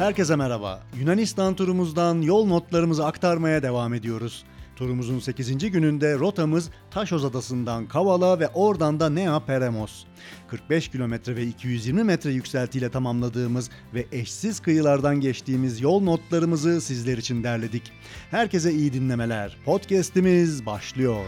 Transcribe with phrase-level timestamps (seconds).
[0.00, 0.82] Herkese merhaba.
[1.00, 4.44] Yunanistan turumuzdan yol notlarımızı aktarmaya devam ediyoruz.
[4.76, 5.70] Turumuzun 8.
[5.70, 10.04] gününde rotamız Taşoz Adası'ndan Kavala ve oradan da Nea Peremos.
[10.48, 17.44] 45 kilometre ve 220 metre yükseltiyle tamamladığımız ve eşsiz kıyılardan geçtiğimiz yol notlarımızı sizler için
[17.44, 17.92] derledik.
[18.30, 19.56] Herkese iyi dinlemeler.
[19.64, 21.24] Podcast'imiz başlıyor.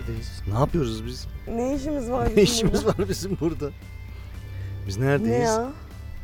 [0.00, 0.42] Neredeyiz?
[0.52, 1.26] Ne yapıyoruz biz?
[1.48, 2.98] Ne işimiz var Ne bizim işimiz burada?
[2.98, 3.70] var bizim burada?
[4.86, 5.30] Biz neredeyiz?
[5.30, 5.68] Ne ya?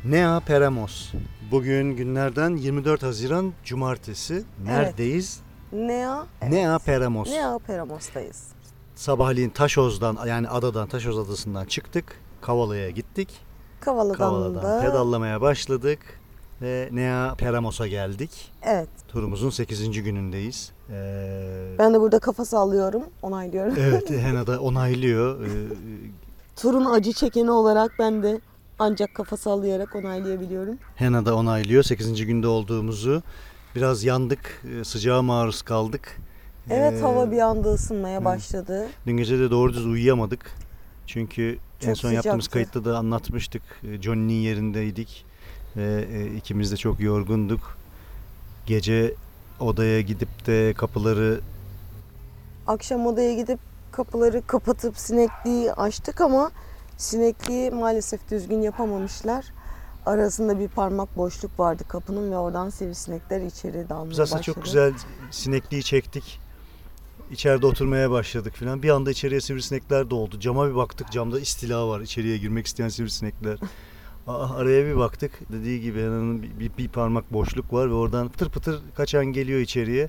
[0.04, 1.12] Nea Peramos.
[1.50, 4.44] Bugün günlerden 24 Haziran Cumartesi.
[4.64, 5.40] Neredeyiz?
[5.72, 6.26] Nea?
[6.48, 7.30] Nea Peramos.
[7.30, 8.46] Nea Peramos'tayız.
[8.94, 12.20] Sabahleyin Taşoz'dan yani adadan Taşoz adasından çıktık.
[12.40, 13.40] Kavala'ya gittik.
[13.80, 14.80] Kavala'dan, Kavala'dan da...
[14.80, 16.20] pedallamaya başladık.
[16.62, 18.52] Ve Nea Peramos'a geldik.
[18.62, 18.88] Evet.
[19.08, 20.02] Turumuzun 8.
[20.02, 20.72] günündeyiz.
[20.90, 23.02] Ee, Ben de burada kafa sallıyorum.
[23.22, 23.74] Onaylıyorum.
[23.80, 25.40] evet Hena da onaylıyor.
[25.46, 25.48] Ee,
[26.56, 28.40] Turun acı çekeni olarak ben de
[28.78, 30.78] ancak kafa sallayarak onaylayabiliyorum.
[30.96, 32.26] Hena da onaylıyor 8.
[32.26, 33.22] günde olduğumuzu.
[33.74, 36.16] Biraz yandık, e, sıcağa maruz kaldık.
[36.70, 38.24] Evet Ee, hava bir anda ısınmaya hı.
[38.24, 38.86] başladı.
[39.06, 40.50] Dün gece de doğru düz uyuyamadık.
[41.06, 42.52] Çünkü en Çok son yaptığımız sıcaktı.
[42.72, 43.62] kayıtta da anlatmıştık.
[43.92, 45.24] E, Johnny'nin yerindeydik
[45.76, 47.76] ve e, ikimiz de çok yorgunduk.
[48.66, 49.14] Gece
[49.60, 51.40] odaya gidip de kapıları
[52.66, 53.58] Akşam odaya gidip
[53.92, 56.50] kapıları kapatıp sinekliği açtık ama
[56.96, 59.44] sinekliği maalesef düzgün yapamamışlar.
[60.06, 64.54] Arasında bir parmak boşluk vardı kapının ve oradan sivrisinekler içeri dalmaya biz aslında başladı.
[64.54, 64.92] çok güzel
[65.30, 66.40] sinekliği çektik.
[67.30, 68.82] İçeride oturmaya başladık filan.
[68.82, 70.40] Bir anda içeriye sivrisinekler doldu.
[70.40, 71.12] Cama bir baktık.
[71.12, 72.00] Camda istila var.
[72.00, 73.58] İçeriye girmek isteyen sivrisinekler.
[74.26, 75.40] Aa, araya bir baktık.
[75.52, 79.60] Dediği gibi Hena'nın bir, bir, bir parmak boşluk var ve oradan pıtır pıtır kaçan geliyor
[79.60, 80.08] içeriye.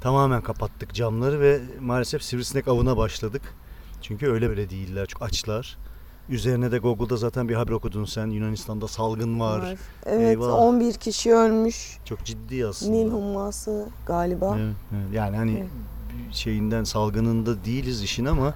[0.00, 3.42] Tamamen kapattık camları ve maalesef sivrisinek avına başladık.
[4.02, 5.06] Çünkü öyle böyle değiller.
[5.06, 5.76] Çok açlar.
[6.28, 8.26] Üzerine de Google'da zaten bir haber okudun sen.
[8.26, 9.74] Yunanistan'da salgın var.
[10.06, 10.52] Evet Eyvah.
[10.54, 11.98] 11 kişi ölmüş.
[12.04, 12.92] Çok ciddi aslında.
[12.92, 14.56] Nil humması galiba.
[14.58, 15.14] Evet, evet.
[15.14, 16.34] Yani hani Evet.
[16.34, 18.54] şeyinden salgınında değiliz işin ama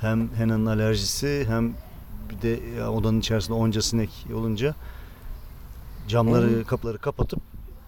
[0.00, 1.72] hem Hena'nın alerjisi hem
[2.30, 4.74] bir de ya odanın içerisinde onca sinek olunca
[6.08, 6.66] camları Evet.
[6.66, 7.40] kapıları kapatıp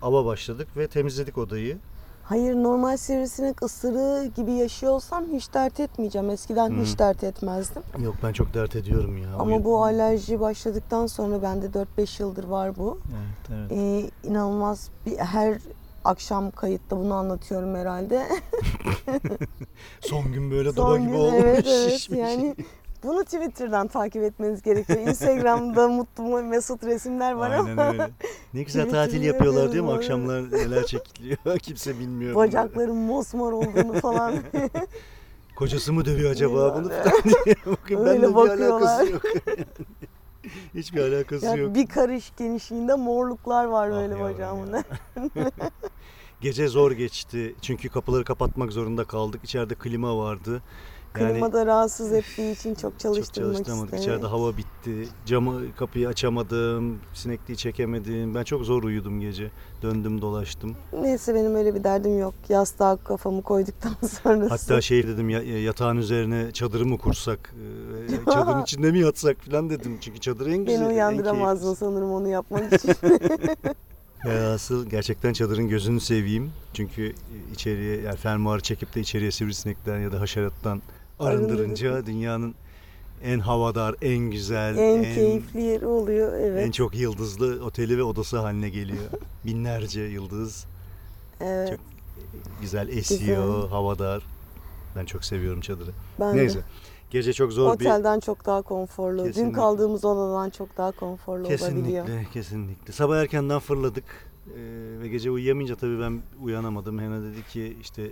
[0.03, 1.78] ava başladık ve temizledik odayı.
[2.25, 6.31] Hayır normal sivrisinek ısırığı gibi yaşıyorsam hiç dert etmeyeceğim.
[6.31, 6.82] Eskiden Hı.
[6.82, 7.82] hiç dert etmezdim.
[7.98, 9.28] Yok ben çok dert ediyorum ya.
[9.38, 11.66] Ama bu alerji başladıktan sonra bende
[11.98, 12.98] 4-5 yıldır var bu.
[13.10, 13.72] Evet, evet.
[13.72, 15.58] Ee, inanılmaz bir her
[16.04, 18.26] akşam kayıtta bunu anlatıyorum herhalde.
[20.00, 21.34] Son gün böyle Son daba gibi gün, olmuş.
[21.42, 21.92] evet, evet.
[21.92, 22.19] şişmiş.
[22.19, 22.56] Yani
[23.02, 24.98] bunu Twitter'dan takip etmeniz gerekiyor.
[25.08, 28.10] Instagram'da mutlu mesut resimler var Aynen ama öyle.
[28.54, 29.92] Ne güzel tatil yapıyorlar değil mi?
[29.92, 32.34] Akşamlar neler çekiliyor kimse bilmiyor.
[32.34, 34.34] bacakların mosmor olduğunu falan
[35.56, 37.56] Kocası mı dövüyor acaba bunu falan diye.
[37.66, 39.22] Bakın benimle bir alakası yok.
[40.74, 41.74] Hiçbir alakası Ya yok.
[41.74, 44.84] bir karış genişliğinde morluklar var Ah böyle ya.
[46.40, 47.54] Gece zor geçti.
[47.62, 49.44] Çünkü kapıları kapatmak zorunda kaldık.
[49.44, 50.62] İçeride klima vardı.
[51.20, 53.84] Yani Klima da rahatsız ettiği için çok çok çalıştırmak çalıştıramadık.
[53.94, 54.02] istedik.
[54.04, 55.08] İçeride hava bitti.
[55.26, 56.98] Camı kapıyı açamadım.
[57.14, 58.34] Sinekliği çekemedim.
[58.34, 59.50] Ben çok zor uyudum gece.
[59.82, 60.76] Döndüm dolaştım.
[60.92, 62.34] Neyse benim öyle bir derdim yok.
[62.48, 64.48] Yastığa kafamı koyduktan sonrası.
[64.48, 67.54] Hatta şey dedim ya yatağın üzerine çadırı mı kursak?
[68.28, 69.98] e, Çadırın içinde mi yatsak falan dedim.
[70.00, 70.80] Çünkü çadır en güzel.
[70.80, 72.94] Beni en uyandıramazdın sanırım onu yapmak için.
[74.24, 76.50] Ya asıl gerçekten çadırın gözünü seveyim.
[76.74, 77.12] Çünkü
[77.52, 80.82] içeriye yani fermuarı çekip de içeriye sivrisinekten ya da haşerattan
[81.22, 82.54] arındırınca dünyanın
[83.24, 86.66] en havadar, en güzel, en keyifli yeri oluyor evet.
[86.66, 89.04] en çok yıldızlı oteli ve odası haline geliyor.
[89.44, 90.66] Binlerce yıldız,
[91.40, 91.68] evet.
[91.70, 91.80] çok
[92.60, 93.70] güzel esiyor, Güzel.
[93.70, 94.22] havadar.
[94.96, 95.90] Ben çok seviyorum çadırı.
[96.20, 96.58] ben Neyse.
[96.58, 96.62] de.
[97.10, 99.18] Gece çok zor bir Otelden çok daha konforlu.
[99.18, 99.52] Dün Kesinlikle.
[99.52, 101.58] kaldığımız odadan çok daha konforlu olabiliyor.
[101.58, 102.92] Kesinlikle, kesinlikle.
[102.92, 104.04] Sabah erkenden fırladık
[104.46, 106.98] ee, ve gece uyuyamayınca tabii ben uyanamadım.
[106.98, 108.10] Hena dedi ki işte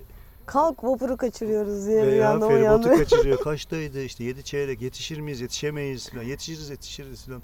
[0.51, 2.99] Kalk vapuru kaçırıyoruz diye veya uyandım feribotu uyandım.
[2.99, 3.39] kaçırıyor.
[3.45, 6.23] Kaçtaydı işte 7 çeyrek yetişir miyiz yetişemeyiz falan.
[6.23, 7.43] Yetişiriz yetişiriz falan.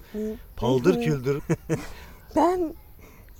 [0.56, 1.42] Paldır küldür.
[2.36, 2.74] Ben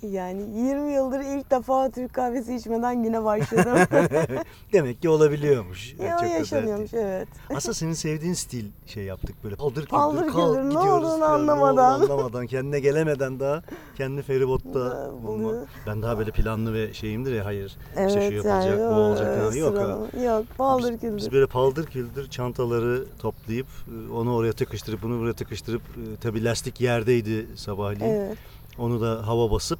[0.01, 3.77] yani 20 yıldır ilk defa Türk kahvesi içmeden güne başladım.
[4.73, 5.95] Demek ki olabiliyormuş.
[5.99, 7.03] Yani ya çok özel yaşanıyormuş değil.
[7.05, 7.27] evet.
[7.55, 11.19] Aslında senin sevdiğin stil şey yaptık böyle paldır küldür Paldır kalk küldür, ne gidiyoruz olduğunu
[11.19, 11.47] falan.
[11.47, 12.01] Ne olduğunu anlamadan.
[12.01, 13.63] anlamadan kendine gelemeden daha
[13.97, 15.51] kendi feribotta bulma.
[15.87, 19.37] Ben daha böyle planlı ve şeyimdir ya hayır Evet işte şu yapılacak yani bu olacak
[19.37, 19.55] o, falan.
[19.55, 20.21] Yok ha.
[20.23, 21.17] Yok paldır Biz, küldür.
[21.17, 26.43] biz böyle paldır küldür çantaları toplayıp e, onu oraya tıkıştırıp bunu buraya tıkıştırıp e, tabii
[26.43, 28.13] lastik yerdeydi sabahleyin.
[28.13, 28.37] Evet.
[28.79, 29.79] Onu da hava basıp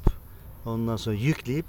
[0.66, 1.66] ondan sonra yükleyip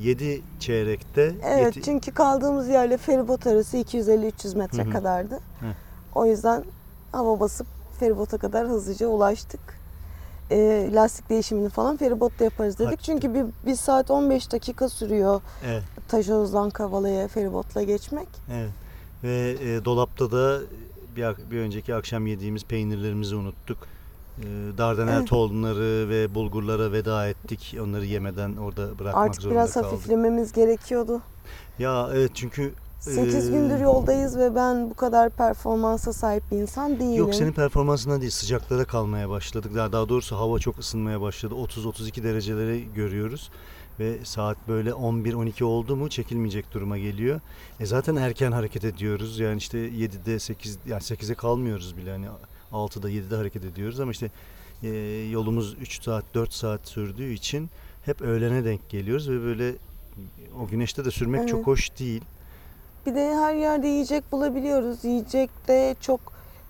[0.00, 4.92] 7 çeyrekte Evet yeti- çünkü kaldığımız yerle feribot arası 250-300 metre Hı hı.
[4.92, 5.34] kadardı.
[5.34, 5.66] Hı.
[6.14, 6.64] O yüzden
[7.12, 7.66] hava basıp
[8.00, 9.60] feribota kadar hızlıca ulaştık.
[10.50, 12.86] Ee, lastik değişimini falan feribotta yaparız dedik.
[12.90, 13.20] Hakikaten.
[13.20, 18.28] Çünkü bir, bir saat 15 dakika sürüyor evet, Taşovuz'dan Kavala'ya feribotla geçmek.
[18.52, 18.70] evet.
[19.24, 20.60] Ve e, dolapta da
[21.16, 23.78] bir, bir önceki akşam yediğimiz peynirlerimizi unuttuk.
[24.40, 25.28] E, Dardanel Evet.
[25.28, 27.76] tohumları ve bulgurlara veda ettik.
[27.82, 29.92] Onları yemeden orada bırakmak Artık zorunda biraz kaldık.
[29.92, 31.20] hafiflememiz gerekiyordu.
[31.78, 37.00] Ya evet çünkü 8 e, gündür yoldayız ve ben bu kadar performansa sahip bir insan
[37.00, 37.14] değilim.
[37.16, 39.72] Yok senin performansından değil sıcaklara kalmaya başladık.
[39.74, 41.54] Daha, daha doğrusu hava çok ısınmaya başladı.
[41.54, 43.50] 30-32 dereceleri görüyoruz.
[44.00, 47.40] Ve saat böyle 11-12 oldu mu çekilmeyecek duruma geliyor.
[47.80, 49.38] E zaten erken hareket ediyoruz.
[49.38, 52.10] Yani işte 7'de 8 yani 8'e kalmıyoruz bile.
[52.10, 52.26] Hani
[52.72, 54.30] 6'da 7'de hareket ediyoruz ama işte
[54.82, 54.88] e,
[55.30, 57.70] yolumuz 3 saat 4 saat sürdüğü için
[58.04, 59.74] hep öğlene denk geliyoruz ve böyle
[60.62, 61.50] o güneşte de sürmek Evet.
[61.50, 62.22] çok hoş değil.
[63.06, 65.04] Bir de her yerde yiyecek bulabiliyoruz.
[65.04, 66.20] Yiyecek de çok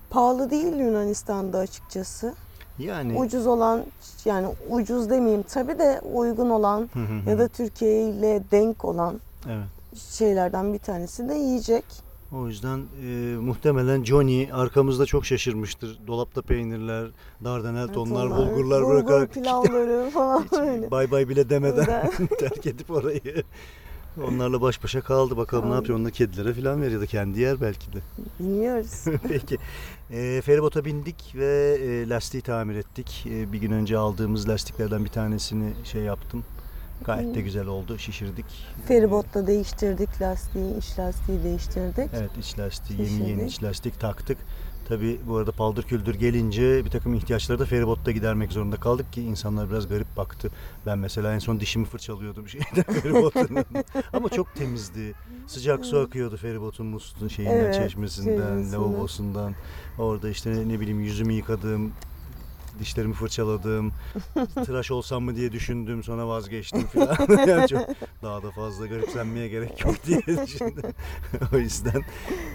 [0.09, 2.33] pahalı değil Yunanistan'da açıkçası.
[2.79, 3.83] Yani Ucuz olan
[4.25, 6.89] yani ucuz demeyeyim tabii de uygun olan
[7.27, 9.65] ya da Türkiye ile denk olan evet.
[9.97, 11.85] şeylerden bir tanesi de yiyecek.
[12.31, 15.99] O yüzden e, muhtemelen Johnny arkamızda çok şaşırmıştır.
[16.07, 17.07] Dolapta peynirler,
[17.43, 20.91] dardanel tonlar, Onlar, bulgurlar bulgur bırakarak pilavları falan böyle.
[20.91, 23.43] bay bay bile demeden terk edip orayı.
[24.27, 25.37] Onlarla baş başa kaldı.
[25.37, 25.97] Bakalım ne yapıyor?
[25.99, 27.97] Onu da kedilere falan veriyor da kendi yer belki de.
[28.39, 29.05] Bilmiyoruz.
[29.29, 29.57] Peki.
[30.11, 33.27] E, feribota bindik ve e, lastiği tamir ettik.
[33.29, 36.43] E, bir gün önce aldığımız lastiklerden bir tanesini şey yaptım.
[37.05, 37.43] Gayet de Hı.
[37.43, 37.97] güzel oldu.
[37.97, 38.45] Şişirdik.
[38.87, 42.09] Feribotla değiştirdik lastiği, iç lastiği değiştirdik.
[42.17, 44.37] Evet iç lastiği, yeni yeni iç lastik taktık.
[44.87, 49.21] Tabi bu arada paldır küldür gelince bir takım ihtiyaçları da feribotta gidermek zorunda kaldık ki
[49.21, 50.51] insanlar biraz garip baktı.
[50.85, 53.57] Ben mesela en son dişimi fırçalıyordum şeyden feribotun.
[54.13, 55.13] Ama çok temizdi.
[55.47, 58.81] Sıcak su akıyordu feribotun musluğun şeyinden, Evet, çeşmesinden, çeşmesinden.
[58.81, 59.55] lavabosundan.
[59.99, 61.91] Orada işte ne bileyim yüzümü yıkadım,
[62.81, 63.91] dişlerimi fırçaladım.
[64.65, 67.17] Tıraş olsam mı diye düşündüm sonra vazgeçtim falan.
[67.47, 67.81] yani çok
[68.23, 70.91] daha da fazla garipsenmeye gerek yok diye düşündüm.
[71.53, 72.01] o yüzden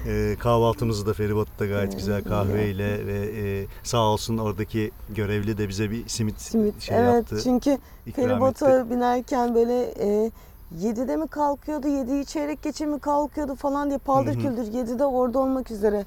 [0.07, 5.91] e, kahvaltımızı da feribotta gayet güzel kahveyle ve e, sağ olsun oradaki görevli de bize
[5.91, 6.83] bir simit, Simit.
[6.83, 7.41] şey evet yaptı.
[7.45, 7.79] çünkü
[8.15, 10.31] feribota binerken böyle e,
[10.75, 15.71] 7'de mi kalkıyordu, 7'yi çeyrek geçe mi kalkıyordu falan diye paldır küldür 7'de orada olmak
[15.71, 16.05] üzere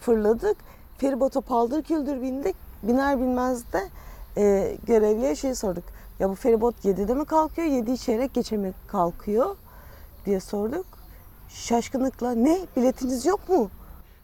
[0.00, 0.56] fırladık.
[0.98, 2.56] Feribota paldır küldür bindik.
[2.82, 3.88] Biner binmez de
[4.36, 5.84] e, görevliye şey sorduk.
[6.20, 9.56] Ya bu feribot 7'de mi kalkıyor, 7'yi çeyrek geçe mi kalkıyor
[10.26, 10.86] diye sorduk.
[11.48, 13.70] Şaşkınlıkla ne biletiniz yok mu?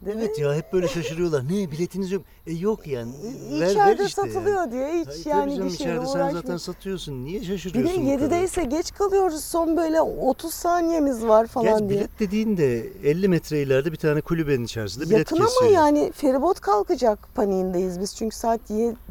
[0.07, 1.43] Evet ya hep böyle şaşırıyorlar.
[1.45, 2.21] Ne biletiniz yok?
[2.47, 3.11] E yok yani.
[3.51, 4.33] İ- Ver, ver işte yani.
[4.33, 6.41] satılıyor diye hiç Tabii yani canım, bir şeyle içeride sen uğraşmıyor.
[6.43, 7.25] zaten satıyorsun.
[7.25, 8.05] Niye Bir de şaşırıyorsun?
[8.05, 8.19] bu kadar?
[8.27, 9.43] 7'deyse geç kalıyoruz.
[9.43, 11.99] Son böyle 30 saniyemiz var falan Gerçi diye.
[11.99, 15.71] bilet dediğin de 50 metre ileride bir tane kulübenin içerisinde bilet Yakın ama kesiyor.
[15.71, 18.15] yani feribot kalkacak paniğindeyiz biz.
[18.15, 18.61] Çünkü saat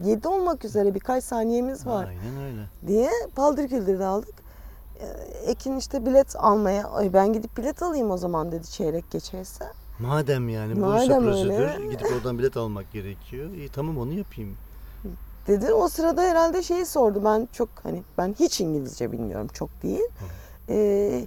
[0.04, 2.62] 7 olmak üzere birkaç saniyemiz var Aynen öyle.
[2.86, 4.34] diye paldır küldür aldık.
[5.00, 5.06] Ee,
[5.50, 9.64] Ekin işte bilet almaya, ay ben gidip bilet alayım o zaman dedi çeyrek geçerse.
[9.98, 11.30] Madem yani Madem öyle.
[11.30, 13.50] prosedür gidip oradan bilet almak gerekiyor.
[13.50, 14.56] İyi tamam onu yapayım.
[15.46, 17.22] Dedi o sırada herhalde şeyi sordu.
[17.24, 20.04] Ben çok hani ben hiç İngilizce bilmiyorum çok değil.
[20.68, 21.26] Ee,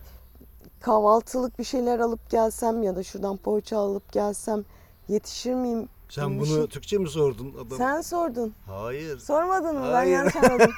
[0.81, 4.63] kahvaltılık bir şeyler alıp gelsem ya da şuradan poğaça alıp gelsem
[5.07, 5.87] yetişir miyim?
[6.09, 6.67] Sen bunu şey.
[6.67, 7.77] Türkçe mi sordun adam?
[7.77, 8.53] Sen sordun.
[8.65, 9.19] Hayır.
[9.19, 9.85] Sormadın mı?
[9.87, 10.11] Ben Hayır.
[10.11, 10.71] yanlış anladım.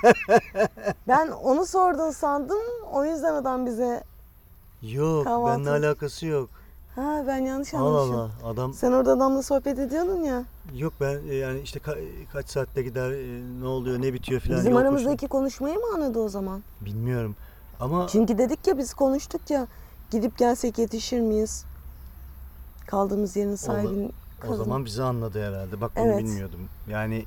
[1.08, 2.62] ben onu sordun sandım.
[2.94, 4.04] O yüzden adam bize
[4.82, 6.50] Yok Kahvaltı- benimle alakası yok.
[6.96, 8.16] Ha ben yanlış Allah anlamışım.
[8.44, 10.44] Allah adam Sen orada adamla sohbet ediyordun ya.
[10.76, 14.60] yok ben e, yani işte ka- kaç saatte gider e, ne oluyor ne bitiyor filan.
[14.60, 16.62] Bizim yol aramızdaki konuşmayı mı anladı o zaman?
[16.82, 17.36] Bilmiyorum.
[17.80, 19.68] Ama Çünkü dedik ya biz konuştuk ya
[20.12, 21.66] gidip gelsek yetişir miyiz?
[22.88, 24.64] Kaldığımız yerin sahibinin o kızı.
[24.64, 25.82] zaman bizi anladı herhalde.
[25.82, 26.20] Bak bunu Evet.
[26.20, 26.60] bilmiyordum.
[26.90, 27.26] Yani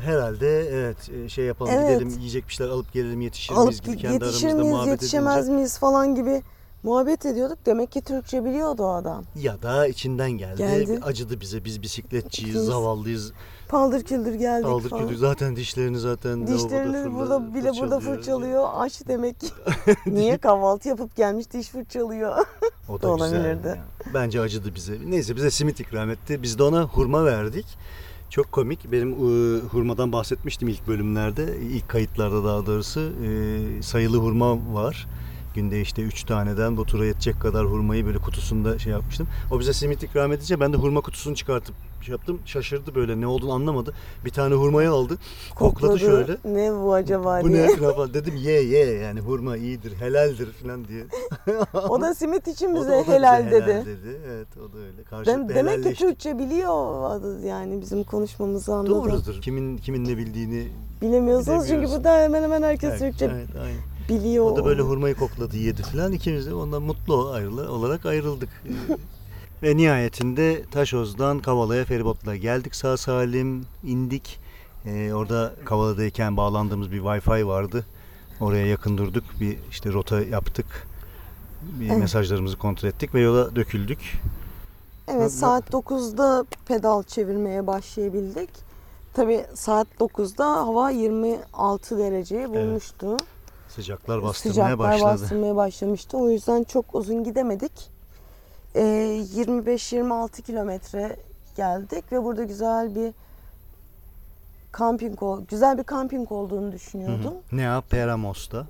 [0.00, 1.88] herhalde evet e, şey yapalım Evet.
[2.00, 4.90] gidelim yiyecek bir şeyler alıp gelelim yetişir miyiz alıp gibi kendi yetişir aramızda miyiz, muhabbet
[4.92, 5.52] yetişemez edince.
[5.54, 6.42] miyiz falan gibi
[6.82, 7.58] muhabbet ediyorduk.
[7.66, 9.24] Demek ki Türkçe biliyordu o adam.
[9.36, 10.56] Ya da içinden geldi.
[10.58, 11.00] Geldi.
[11.02, 11.64] Acıdı bize.
[11.64, 13.32] Biz bisikletçiyiz, Biz- zavallıyız.
[13.68, 15.08] Paldır küldür geldik Aldık falan.
[15.08, 15.18] kötü.
[15.18, 18.68] Zaten dişlerini zaten Dişlerini burada fırla- bile burada fırçalıyor.
[18.74, 19.46] Aç demek ki.
[20.06, 22.36] Niye kahvaltı yapıp gelmiş diş fırçalıyor.
[22.88, 23.64] O da güzel.
[23.64, 23.78] ya.
[24.14, 24.92] Bence acıdı bize.
[25.06, 26.42] Neyse bize simit ikram etti.
[26.42, 27.66] Biz de ona hurma verdik.
[28.30, 28.92] Çok komik.
[28.92, 31.56] Benim e, hurmadan bahsetmiştim ilk bölümlerde.
[31.58, 33.00] ilk kayıtlarda daha doğrusu.
[33.00, 35.06] E, sayılı hurma var.
[35.54, 39.28] Günde işte 3 taneden bu tura yetecek kadar hurmayı böyle kutusunda şey yapmıştım.
[39.50, 42.38] O bize simit ikram edince ben de hurma kutusunu çıkartıp şey yaptım.
[42.46, 43.94] Şaşırdı böyle ne olduğunu anlamadı.
[44.24, 45.16] Bir tane hurmayı aldı.
[45.54, 46.36] Kokladı, şöyle.
[46.44, 47.66] Ne bu acaba Bu diye.
[47.66, 51.04] ne falan dedim ye ye yani hurma iyidir helaldir falan diye.
[51.88, 54.20] O da simit için O da- bize o da bize helal helal dedi.
[54.28, 54.96] Evet o da öyle.
[54.98, 55.94] Dem- Karşılıklı demek ki.
[55.94, 58.90] Türkçe biliyor yani bizim konuşmamızı anladı.
[58.90, 59.40] Doğrudur.
[59.42, 60.68] Kimin kimin ne bildiğini
[61.02, 63.89] Bilemiyorsunuz çünkü burada hemen hemen herkes Evet, Türkçe evet, aynen.
[64.10, 64.44] Biliyor.
[64.44, 66.12] O da böyle hurmayı kokladı yedi falan.
[66.12, 67.14] İkimiz de ondan mutlu
[67.68, 68.48] olarak ayrıldık.
[69.62, 74.38] Ve nihayetinde Taşoz'dan Kavala'ya feribotla geldik sağ salim indik.
[74.86, 77.86] Ee, orada Kavala'dayken bağlandığımız bir Wi-Fi vardı.
[78.40, 79.24] Oraya yakın durduk.
[79.40, 80.66] Bir işte rota yaptık.
[81.80, 81.98] Bir Evet.
[81.98, 83.98] mesajlarımızı kontrol ettik ve yola döküldük.
[85.08, 88.50] Evet saat 9'da pedal çevirmeye başlayabildik.
[89.14, 93.16] Tabi saat 9'da hava 26 dereceyi bulmuştu.
[93.74, 95.04] Sıcaklar bastırmaya Sıcaklar başladı.
[95.22, 96.16] bastırmaya başlamıştı.
[96.18, 97.90] O yüzden çok uzun gidemedik.
[98.74, 98.80] Ee,
[99.36, 101.16] 25-26 kilometre
[101.56, 103.12] geldik ve burada güzel bir
[104.72, 106.72] kamping güzel bir kamping olduğunu Hı hı.
[106.72, 107.34] düşünüyordum.
[107.52, 108.66] Nea Peramos'ta.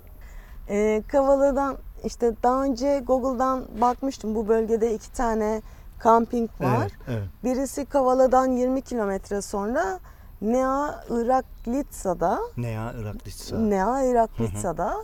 [0.69, 4.35] Ee, Kavala'dan işte daha önce Google'dan bakmıştım.
[4.35, 5.62] Bu bölgede iki tane
[5.99, 6.78] kamping var.
[6.80, 7.28] Evet, evet.
[7.45, 10.00] Birisi Kavala'dan 20 kilometre sonra
[10.42, 12.40] Nea Iraklitsa'da.
[12.56, 13.59] Nea Iraklitsa.
[13.59, 14.94] Nea Iraklitsa'da.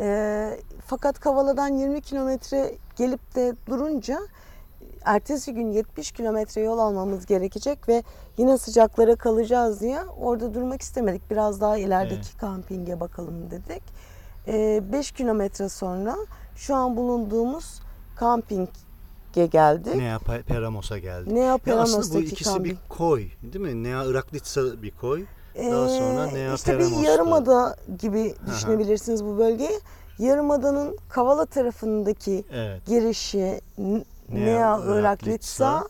[0.00, 4.18] Ee, fakat Kavala'dan 20 kilometre gelip de durunca
[5.04, 8.02] ertesi gün 70 kilometre yol almamız gerekecek ve
[8.38, 11.30] yine sıcaklara kalacağız diye orada durmak istemedik.
[11.30, 13.82] Biraz daha ilerideki kampinge bakalım dedik.
[14.92, 16.16] 5 kilometre sonra
[16.56, 17.80] şu an bulunduğumuz
[19.36, 19.94] kampinge geldik.
[19.96, 21.32] Nea Pe- Peramos'a geldik.
[21.32, 23.82] Nea Ya aslında bu Peramos'taki ikisi bir koy değil mi?
[23.84, 25.24] Nea Iraklitsa bir koy.
[25.56, 27.10] Daha sonra Ee, Nea işte bir Peramos'ta.
[27.10, 28.54] yarımada gibi Aha.
[28.54, 29.80] düşünebiliriz bu bölgeyi.
[30.18, 32.86] Yarımadanın Kavala tarafındaki Evet.
[32.86, 35.84] girişi Nea Nea Iraklitsa,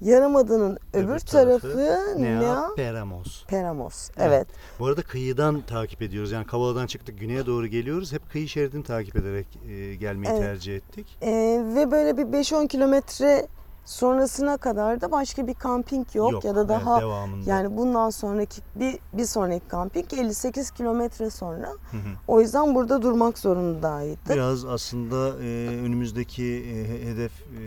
[0.00, 3.44] Yarımada'nın öbür, Öbür tarafı, tarafı Nea, Nea Peramos.
[3.46, 4.10] Peramos.
[4.16, 4.28] Evet.
[4.28, 4.46] Evet.
[4.80, 6.32] Bu arada kıyıdan takip ediyoruz.
[6.32, 8.12] Yani Kavala'dan çıktık güneye doğru geliyoruz.
[8.12, 10.42] Hep kıyı şeridini takip ederek e, gelmeyi Evet.
[10.42, 11.18] tercih ettik.
[11.22, 13.46] Ee, ve böyle bir 5-10 kilometre
[13.84, 17.50] sonrasına kadar da başka bir kamping yok, ya da evet, daha devamında.
[17.50, 21.66] yani bundan sonraki bir, bir sonraki kamping 58 kilometre sonra.
[21.68, 22.00] Hı hı.
[22.28, 24.28] O yüzden burada durmak zorundaydık.
[24.28, 27.60] Biraz aslında e, önümüzdeki e, he- hedef e,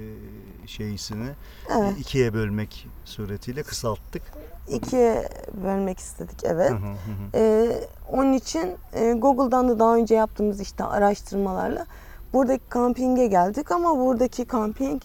[0.69, 1.29] şeysini
[1.77, 1.93] Evet.
[1.97, 4.21] e, ikiye bölmek suretiyle kısalttık.
[4.69, 5.29] ikiye
[5.63, 6.71] bölmek istedik evet.
[6.71, 7.29] Hı hı hı.
[7.35, 11.85] Ee, onun için e, Google'dan da daha önce yaptığımız işte araştırmalarla
[12.33, 15.01] buradaki kampinge geldik ama buradaki kamping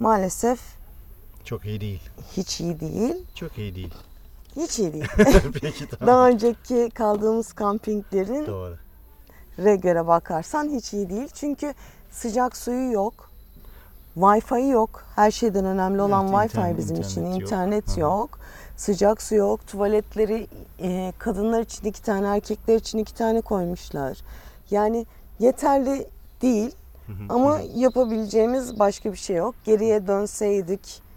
[0.00, 0.60] maalesef
[1.44, 2.02] Çok iyi değil.
[2.36, 3.14] hiç iyi değil.
[3.34, 3.94] Çok iyi değil.
[4.56, 5.06] Hiç iyi değil.
[5.62, 6.06] Peki tamam.
[6.06, 8.76] daha önceki kaldığımız kampinglerin Doğru.
[9.58, 11.28] re göre bakarsan hiç iyi değil.
[11.34, 11.74] Çünkü
[12.10, 13.27] sıcak suyu yok.
[14.20, 15.04] Wi-Fi yok.
[15.16, 17.20] Her şeyden önemli olan Evet, Wi-Fi internet- bizim için.
[17.24, 17.42] internet yok.
[17.42, 18.00] İnternet hı.
[18.00, 18.38] yok.
[18.76, 19.66] Sıcak su yok.
[19.66, 20.46] Tuvaletleri
[20.80, 24.18] e, kadınlar için iki tane, erkekler için iki tane koymuşlar.
[24.70, 25.06] Yani
[25.38, 26.06] yeterli
[26.42, 26.70] değil
[27.28, 29.54] ama yapabileceğimiz başka bir şey yok.
[29.64, 31.08] Geriye dönseydik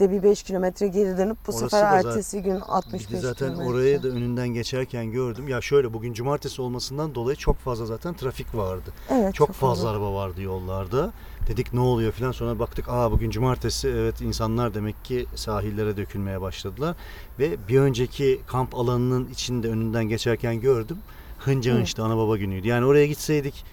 [0.00, 3.48] de bir 5 kilometre geri dönüp bu Orası sefer ertesi gün Bir 65 de zaten
[3.48, 3.72] kilometre.
[3.74, 5.48] oraya da önünden geçerken gördüm.
[5.48, 8.92] Ya şöyle bugün cumartesi olmasından dolayı çok fazla zaten trafik vardı.
[9.10, 11.10] evet, Çok fazla araba vardı yollarda.
[11.48, 16.40] Dedik ne oluyor falan sonra baktık aa bugün cumartesi evet insanlar demek ki sahillere dökülmeye
[16.40, 16.96] başladılar.
[17.38, 20.98] Ve bir önceki kamp alanının içinde önünden geçerken gördüm.
[21.38, 21.78] Hınca Hı.
[21.78, 22.68] hınçtı ana baba günüydü.
[22.68, 23.64] Yani oraya gitseydik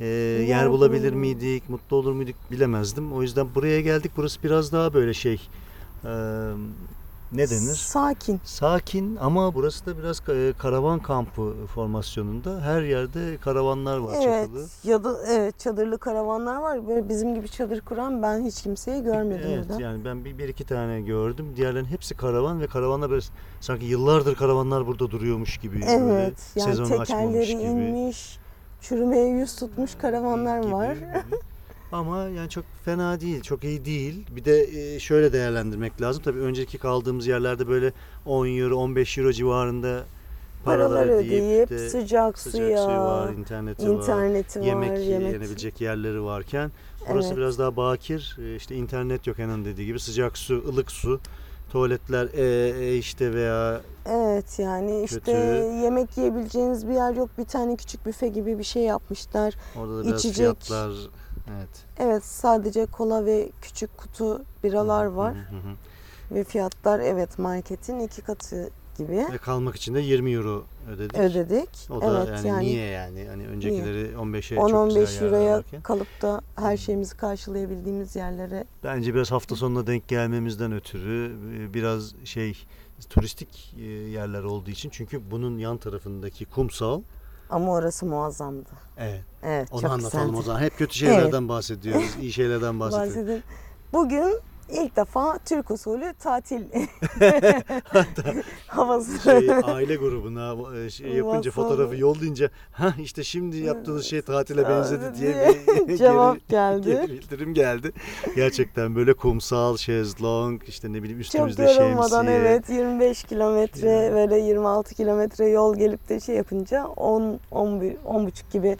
[0.00, 0.06] e,
[0.48, 3.12] yer bulabilir miydik, mutlu olur muyduk bilemezdim.
[3.12, 4.12] O yüzden buraya geldik.
[4.16, 5.40] Burası biraz daha böyle şey
[6.04, 6.10] e,
[7.32, 7.74] ne denir?
[7.74, 8.40] Sakin.
[8.44, 12.60] Sakin ama burası da biraz ka- karavan kampı formasyonunda.
[12.60, 14.66] Her yerde karavanlar var Evet çakılı.
[14.84, 16.88] ya da evet çadırlı karavanlar var.
[16.88, 19.82] Böyle bizim gibi çadır kuran ben hiç kimseyi görmedim Evet burada.
[19.82, 21.52] yani ben bir, bir iki tane gördüm.
[21.56, 23.24] Diğerlerinin hepsi karavan ve karavanlar böyle
[23.60, 25.74] sanki yıllardır karavanlar burada duruyormuş gibi.
[25.80, 27.62] böyle Evet yani sezonu açmamış tekerleri gibi.
[27.62, 28.38] inmiş,
[28.80, 30.94] çürümeye yüz tutmuş karavanlar gibi, var.
[30.94, 31.06] gibi.
[31.96, 34.26] Ama yani çok fena değil, çok iyi değil.
[34.30, 34.60] Bir de
[34.94, 36.22] e, şöyle değerlendirmek lazım.
[36.22, 37.92] Tabii önceki kaldığımız yerlerde böyle
[38.26, 40.04] 10 euro, 15 euro civarında
[40.64, 43.94] paralar Paralar ödeyip de sıcak, sıcak suya, suyu var, interneti var.
[43.94, 45.32] interneti var, yemek, yemek.
[45.32, 46.70] yenebilecek yerleri varken
[47.08, 47.36] burası Evet.
[47.36, 48.36] biraz daha bakir.
[48.40, 51.20] Ee, İşte internet yok Kenan dediği gibi sıcak su, ılık su,
[51.72, 55.36] tuvaletler e, e işte veya Evet yani işte Kötü.
[55.84, 57.30] yemek yiyebileceğiniz bir yer yok.
[57.38, 59.54] Bir tane küçük büfe gibi bir şey yapmışlar.
[59.76, 60.36] orada da biraz İçecek.
[60.36, 60.92] fiyatlar
[61.50, 61.68] evet.
[61.98, 65.34] Evet sadece kola ve küçük kutu biralar var.
[65.34, 65.74] Hı hı hı.
[66.34, 71.18] Ve fiyatlar evet marketin iki katı gibi Ve kalmak için de 20 euro ödedik.
[71.18, 71.68] ödedik.
[71.90, 73.26] O da evet yani, yani niye yani?
[73.28, 75.82] Hani öncekileri 15'e çok 10-15 güzel yerler euroya varken.
[75.82, 82.14] kalıp da her şeyimizi karşılayabildiğimiz yerlere Bence biraz hafta sonuna denk gelmemizden ötürü e, biraz
[82.24, 82.66] şey
[83.10, 87.02] turistik e, yerler olduğu için çünkü bunun yan tarafındaki kumsal
[87.50, 88.68] ama orası muazzamdı.
[88.98, 90.40] evet Evet onu çok anlatalım güzeldi.
[90.40, 90.60] o zaman.
[90.60, 92.16] Hep kötü şeylerden bahsediyoruz.
[92.20, 93.16] iyi şeylerden bahsediyoruz.
[93.16, 93.42] Bahsedin.
[93.92, 94.38] Bugün
[94.70, 96.62] ilk defa Türk usulü tatil
[98.66, 99.20] havası.
[99.22, 101.54] şey, aile grubuna e, şey yapınca WhatsApp.
[101.56, 105.54] fotoğrafı yollayınca ha işte şimdi yaptığınız şey tatile benzedi diye
[105.88, 106.90] bir Cevap geldi.
[106.90, 107.92] geri bildirim geldi.
[108.36, 112.38] Gerçekten böyle kumsal, şezlong, işte ne bileyim Çok üstümüzde yorulmadan şemsiye.
[112.38, 118.26] evet 25 kilometre böyle 26 kilometre yol gelip de şey yapınca 10 10 bir- 10
[118.26, 118.76] buçuk gibi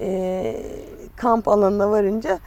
[0.00, 0.56] e,
[1.16, 2.38] kamp alanına varınca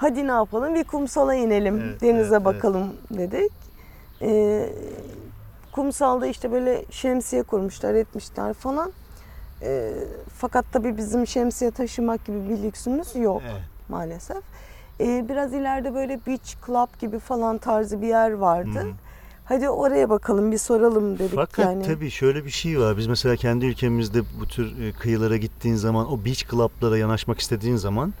[0.00, 3.52] hadi ne yapalım bir kumsala inelim Evet, denize evet, bakalım dedik.
[4.22, 4.66] E,
[5.72, 8.92] kumsalda işte böyle şemsiye kurmuşlar etmişler falan.
[9.62, 9.92] E,
[10.36, 13.60] fakat tabii bizim şemsiye taşımak gibi bir lüksümüz yok Evet.
[13.88, 14.42] maalesef.
[15.00, 18.80] E, biraz ileride böyle beach club gibi falan tarzı bir yer vardı.
[18.80, 18.86] Hı.
[19.44, 21.82] Hadi oraya bakalım bir soralım dedik Fakat yani.
[21.86, 22.96] tabii şöyle bir şey var.
[22.96, 27.76] Biz mesela kendi ülkemizde bu tür e, kıyılara gittiğin zaman o beach club'lara yanaşmak istediğin
[27.76, 28.12] zaman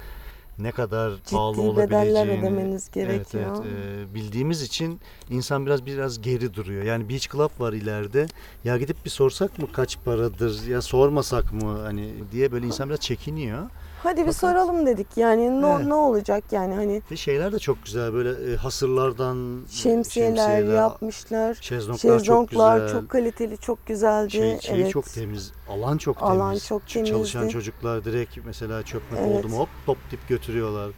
[0.62, 3.44] ne kadar pahalı Ciddi bedeller olabileceğini ödemeniz gerekiyor.
[3.56, 5.00] Evet, evet, e, bildiğimiz için
[5.30, 6.82] insan biraz biraz geri duruyor.
[6.82, 8.26] Yani beach club var ileride.
[8.64, 13.00] Ya gidip bir sorsak mı kaç paradır ya sormasak mı hani diye böyle insan biraz
[13.00, 13.70] çekiniyor.
[14.02, 15.86] Hadi bir Fakat- soralım dedik yani ne, Evet.
[15.86, 21.58] ne olacak yani hani Ve şeyler de çok güzel böyle e, hasırlardan şemsiyeler, şemsiyeler, yapmışlar.
[21.60, 23.00] şezlonglar, çok Şezlonglar güzel.
[23.00, 24.30] çok, kaliteli, çok güzeldi.
[24.30, 24.90] şey, şey evet.
[24.92, 26.66] çok temiz, alan çok Alan temiz.
[26.66, 27.52] çok Ç- Çalışan temizdi.
[27.52, 29.38] çocuklar direkt mesela çökmek Evet.
[29.38, 30.90] oldu mu hop top dip götürüyorlar.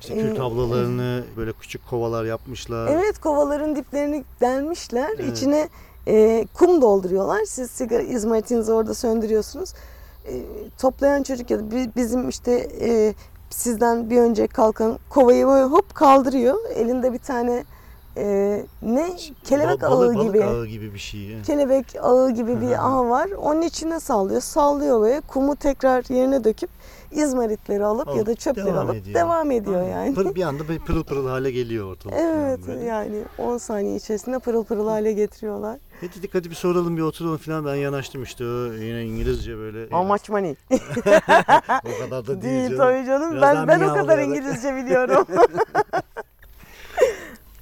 [0.00, 2.88] İşte Ee, kül tablalarını böyle küçük kovalar yapmışlar.
[2.92, 5.10] Evet kovaların diplerini delmişler.
[5.18, 5.36] Evet.
[5.38, 5.68] İçine
[6.08, 7.44] e, kum dolduruyorlar.
[7.44, 9.72] Siz sigara izmaritinizi orada söndürüyorsunuz.
[10.26, 10.32] E,
[10.78, 13.14] toplayan çocuk ya da bi- bizim işte e,
[13.50, 16.56] sizden bir önce kalkan kovayı böyle hop kaldırıyor.
[16.74, 17.64] Elinde bir tane
[18.16, 19.10] e, ne
[19.44, 20.44] kelebek Ba- ağı balık, balık gibi.
[20.44, 21.34] ağı gibi bir şey.
[21.34, 21.46] evet.
[21.46, 23.30] Kelebek ağı gibi Hı bir ağ var.
[23.30, 24.40] Onun içine sallıyor.
[24.40, 26.70] Sallıyor ve kumu tekrar yerine döküp
[27.12, 29.14] izmaritleri alıp, ya Alıp da çöpleri devam alıp ediyor.
[29.14, 30.14] devam ediyor yani.
[30.14, 32.14] Pır- bir anda bir pırıl pırıl hale geliyor ortalık.
[32.18, 32.84] Evet falan böyle.
[32.88, 35.78] yani 10 saniye içerisinde pırıl pırıl hale getiriyorlar.
[36.02, 39.82] E dedik hadi bir soralım bir oturalım falan ben yanaştım işte o yine İngilizce böyle.
[39.90, 40.54] How much money?
[41.84, 42.78] o kadar da değil, Değil canım.
[42.78, 43.32] tabii canım.
[43.32, 44.26] Biraz Ben ben o kadar miyavlayarak.
[44.26, 45.26] İngilizce biliyorum.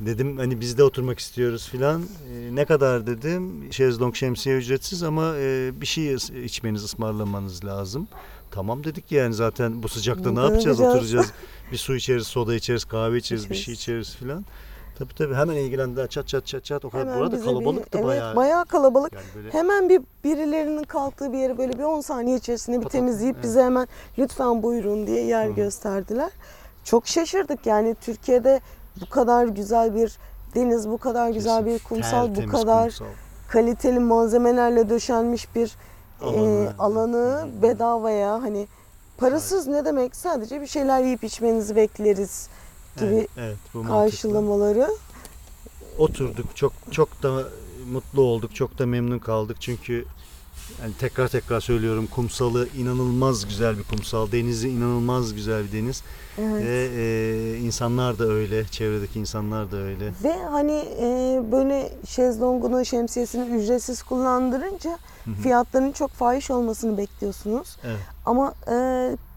[0.00, 2.02] Dedim hani biz de oturmak istiyoruz filan.
[2.02, 3.72] E, ne kadar dedim.
[3.72, 8.08] Şezlong şemsiye ücretsiz ama e, bir şey içmeniz ısmarlamanız lazım.
[8.50, 10.80] Tamam dedik yani zaten bu sıcakta ne yapacağız?
[10.80, 11.32] Oturacağız.
[11.72, 14.16] Bir su içeriz, soda içeriz, kahve içeriz, bir şey İçeriz.
[14.16, 14.44] filan.
[14.98, 16.84] Tabii tabii hemen ilgilendiler çat çat çat çat.
[16.84, 18.26] O kadar Hemen burada bize kalabalıktı bir, bayağı.
[18.26, 19.12] Evet bayağı kalabalık.
[19.12, 22.92] Yani böyle Hemen bir birilerinin kalktığı bir yere böyle bir 10 saniye içerisinde bir Patat-
[22.92, 23.44] temizleyip evet.
[23.44, 26.30] bize hemen lütfen buyurun diye yer gösterdiler.
[26.84, 28.60] Çok şaşırdık yani Türkiye'de
[29.00, 30.18] bu kadar güzel bir
[30.54, 33.06] deniz, bu kadar güzel bir kesin kumsal, bu tertemiz kadar kumsal.
[33.48, 35.72] kaliteli malzemelerle döşenmiş bir
[36.22, 36.64] Alanı.
[36.64, 38.66] e, alanı bedavaya hani
[39.18, 42.48] parasız ne demek sadece bir şeyler yiyip içmenizi bekleriz
[42.96, 43.96] gibi Evet, evet, bu mantıklı.
[43.98, 44.88] karşılamaları.
[45.98, 47.44] Oturduk çok çok da
[47.92, 50.04] mutlu olduk, çok da memnun kaldık çünkü
[50.82, 56.02] yani tekrar tekrar söylüyorum kumsalı inanılmaz güzel bir kumsal, denizi inanılmaz güzel bir deniz
[56.38, 56.64] Evet.
[56.64, 60.12] ve e, insanlar da öyle, çevredeki insanlar da öyle.
[60.24, 64.90] Ve hani e, böyle şezlongunu, şemsiyesini ücretsiz kullandırınca
[65.24, 65.34] Hı hı.
[65.34, 67.76] fiyatlarının çok fahiş olmasını bekliyorsunuz.
[67.84, 68.76] Evet, Ama e,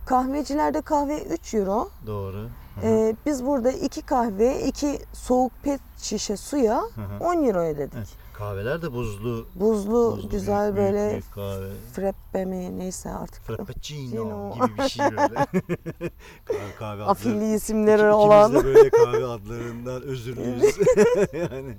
[0.05, 1.89] kahvecilerde kahve 3 euro.
[2.07, 2.37] doğru.
[2.37, 7.23] Hı hı, E, biz burada iki kahve, iki soğuk pet şişe suya hı hı.
[7.23, 7.93] 10 euro ödedik.
[7.97, 11.69] Evet, kahveler de buzlu, Buzlu, buzlu güzel büyük, büyük, böyle büyük kahve.
[11.93, 13.43] frappe mi neyse artık.
[13.43, 15.45] Frappuccino gibi bir şey böyle.
[16.79, 17.03] kahve.
[17.03, 18.49] Afilli isimleri İki- olan.
[18.51, 20.75] İkimiz de böyle kahve adlarından özürlüyüz.
[21.33, 21.77] yani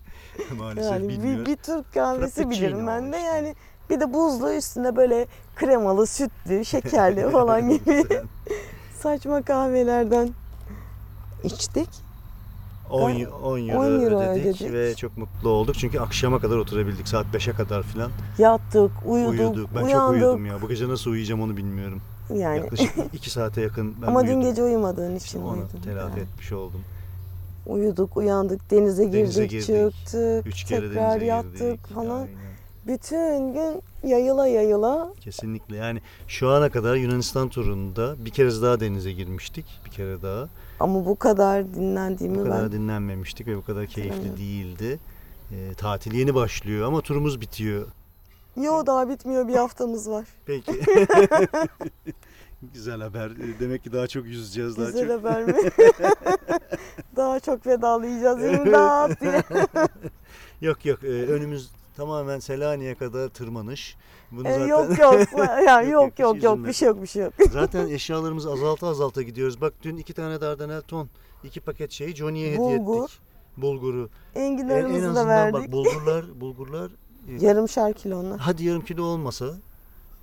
[0.58, 1.46] maalesef Yani bir, bilmiyoruz.
[1.46, 3.26] bir Türk kahvesi bilirim ben de işte.
[3.28, 3.54] yani
[3.90, 8.04] bir de buzlu üstüne böyle kremalı, sütlü, şekerli falan gibi
[9.00, 10.30] saçma kahvelerden
[11.44, 11.88] içtik.
[12.90, 13.36] 10, 10 euro,
[13.80, 14.72] 10 euro ödedik, ödedik.
[14.72, 15.74] ve çok mutlu olduk.
[15.78, 17.08] Çünkü akşama kadar oturabildik.
[17.08, 19.70] Saat 5'e kadar falan Yattık, uyuduk, uyuduk.
[19.74, 20.12] Ben çok uyandık.
[20.22, 20.62] uyudum ya.
[20.62, 22.00] Bu gece nasıl uyuyacağım onu bilmiyorum.
[22.34, 24.34] Yani Yaklaşık 2 saate yakın ben ama uyudum.
[24.42, 25.80] dün gece uyumadığın İşte için onu uyudun.
[25.84, 26.28] telafi Yani.
[26.30, 26.80] etmiş oldum.
[27.66, 29.66] Uyuduk, uyandık, denize girdik, Denize girdik.
[29.66, 31.86] çıktık, 3 kere tekrar yattık girdik.
[31.86, 32.16] falan.
[32.20, 32.28] Aynen.
[32.86, 35.76] Bütün gün yayıla yayıla Kesinlikle.
[35.76, 39.64] Yani şu ana kadar Yunanistan turunda bir kez daha denize girmiştik.
[39.86, 40.48] Bir kere daha.
[40.80, 44.38] Ama bu kadar dinlendiğimi Bu kadar ben dinlenmemiştik ve bu kadar keyifli Hatırlamıyorum.
[44.44, 44.98] değildi.
[45.52, 47.86] E, tatil yeni başlıyor ama turumuz bitiyor.
[48.56, 50.24] Yo daha bitmiyor bir haftamız var.
[50.46, 50.72] Peki.
[52.74, 53.30] Güzel haber.
[53.30, 54.76] E, Demek ki daha çok yüzeceğiz.
[54.76, 55.24] Daha Güzel çok...
[55.24, 55.54] haber mi?
[57.16, 59.42] daha çok vedalayacağız imdat diye.
[60.60, 61.04] Yok yok.
[61.04, 63.96] e, önümüz tamamen Selanik'e kadar tırmanış.
[64.30, 64.66] Bunu E, zaten...
[64.68, 65.20] yok yok.
[65.66, 67.32] Ya, Yok, yok yok, yok bir şey yok bir şey yok.
[67.52, 69.60] Zaten eşyalarımızı azalta azalta gidiyoruz.
[69.60, 71.08] Bak dün iki tane Dardanel ton,
[71.44, 73.04] iki paket şeyi Johnny'ye hediye Bulgur.
[73.04, 73.18] ettik.
[73.56, 74.08] Bulguru.
[74.34, 75.60] En, en Enginarımızı da azından verdik.
[75.62, 76.90] bak bulgurlar, bulgurlar
[77.28, 78.38] e, Yarımşar kilo onlar.
[78.38, 79.46] hadi yarım kilo olmasa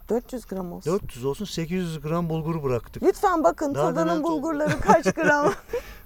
[0.09, 0.91] 400 gram olsun.
[0.93, 3.03] 400 olsun 800 gram bulgur bıraktık.
[3.03, 5.53] Lütfen bakın Dardanel tadının to- bulgurları kaç gram.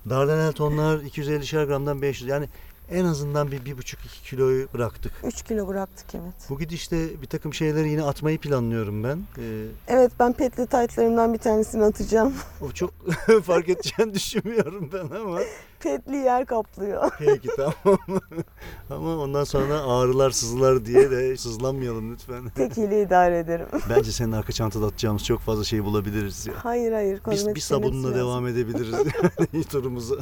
[0.10, 2.50] Dardanel tonlar 250'şer gramdan 500 yani
[2.92, 5.12] en azından bir, bir buçuk iki kiloyu bıraktık.
[5.24, 6.34] 3 kilo bıraktık evet.
[6.50, 9.20] Bu gidişte bir takım şeyleri yine atmayı planlıyorum ben.
[9.38, 12.34] Ee, Evet ben petli taytlarımdan bir tanesini atacağım.
[12.62, 12.92] o çok
[13.44, 15.40] fark edeceğini düşünmüyorum ben ama.
[15.86, 17.12] Petli yer kaplıyor.
[17.20, 18.00] Peki tamam.
[18.90, 22.50] Ama ondan sonra ağrılar sızılar diye de sızlanmayalım lütfen.
[22.56, 23.66] Tekiyle idare ederim.
[23.90, 26.54] Bence senin arka çantada atacağımız çok fazla şey bulabiliriz ya.
[26.58, 27.20] Hayır hayır.
[27.32, 30.16] Biz bir sabunla denetimi devam edebiliriz yani turumuza.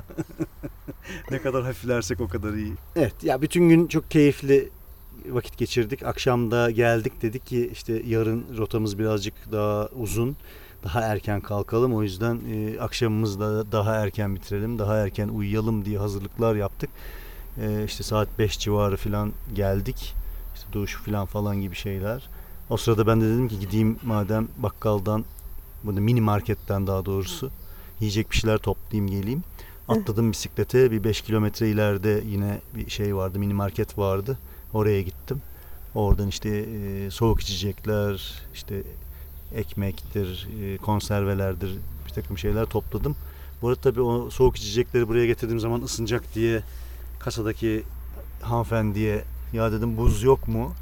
[1.32, 2.74] ne kadar hafiflersek o kadar iyi.
[2.96, 4.70] Evet ya bütün gün çok keyifli
[5.30, 6.04] vakit geçirdik.
[6.04, 10.36] Akşamda geldik dedik ki işte yarın rotamız birazcık daha uzun.
[10.84, 11.96] Daha erken kalkalım.
[11.96, 14.80] O yüzden e, akşamımızı da daha erken bitirelim.
[14.80, 16.90] Daha erken uyuyalım diye hazırlıklar yaptık.
[17.62, 20.14] E, işte saat 5 civarı falan geldik.
[20.56, 22.30] İşte duş falan falan gibi şeyler.
[22.70, 25.26] O sırada ben de dedim ki gideyim madem bakkaldan
[25.84, 27.50] bunu mini marketten daha doğrusu
[28.00, 29.44] yiyecek bir şeyler toplayayım geleyim.
[29.88, 34.38] Atladım bisiklete bir 5 kilometre ileride yine bir şey vardı mini market vardı.
[34.74, 35.42] Oraya gittim.
[35.96, 38.84] Oradan işte e, soğuk içecekler, işte
[39.56, 41.72] ekmektir, e, konservelerdir
[42.08, 43.16] bir takım şeyler topladım.
[43.62, 46.62] Bu arada tabii o soğuk içecekleri buraya getirdiğim zaman ısınacak diye
[47.20, 47.84] kasadaki
[48.42, 50.74] hanımefendiye ya dedim buz yok mu?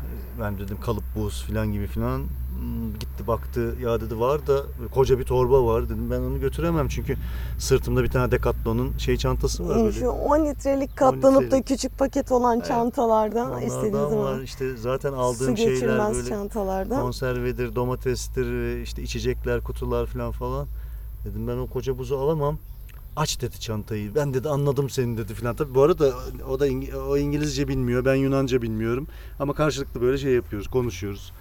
[0.00, 2.22] E, Ben dedim kalıp buz falan gibi falan.
[2.60, 4.62] Hmm, Gitti baktı ya dedi var da
[4.94, 7.16] koca bir torba var dedim ben onu götüremem çünkü
[7.58, 9.92] sırtımda bir tane Decathlon'un şey çantası var böyle.
[9.92, 11.66] Şu 10 litrelik katlanıp da litrelik.
[11.66, 12.68] küçük paket olan Evet.
[12.68, 17.00] çantalardan istediğiniz var zaman işte zaten su aldığım şeyler geçirmez böyle çantalardan.
[17.02, 20.66] konservedir, domatestir, işte içecekler, kutular falan falan.
[21.24, 22.58] Dedim ben o koca buzu alamam.
[23.16, 24.14] Aç dedi çantayı.
[24.14, 25.56] Ben dedi anladım seni dedi falan.
[25.56, 26.12] Tabii bu arada
[26.50, 29.06] o da İng- o İngilizce bilmiyor, ben Yunanca bilmiyorum.
[29.38, 31.32] Ama karşılıklı böyle şey yapıyoruz, konuşuyoruz.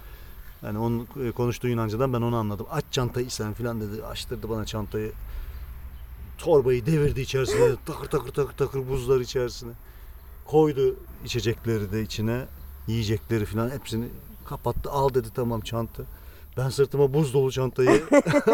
[0.63, 2.65] Yani onun e, konuştuğu Yunancadan ben onu anladım.
[2.71, 4.03] Aç çantayı sen falan dedi.
[4.03, 5.11] Açtırdı bana çantayı.
[6.37, 7.75] Torbayı devirdi içerisine.
[7.85, 9.71] takır takır takır takır buzlar içerisine.
[10.45, 10.95] Koydu
[11.25, 12.45] içecekleri de içine.
[12.87, 14.05] Yiyecekleri falan hepsini
[14.45, 14.91] kapattı.
[14.91, 16.03] Al dedi tamam çanta.
[16.57, 18.01] Ben sırtıma buz dolu çantayı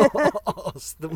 [0.75, 1.11] astım.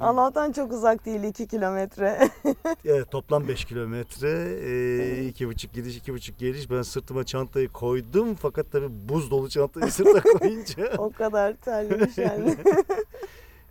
[0.00, 2.30] Allah'tan çok uzak değil 2 kilometre.
[2.84, 4.30] Evet, toplam 5 kilometre,
[4.64, 6.70] e, iki buçuk gidiş, iki buçuk geliş.
[6.70, 12.56] Ben sırtıma çantayı koydum fakat tabii buz dolu çantayı sırta koyunca o kadar terlemiş yani.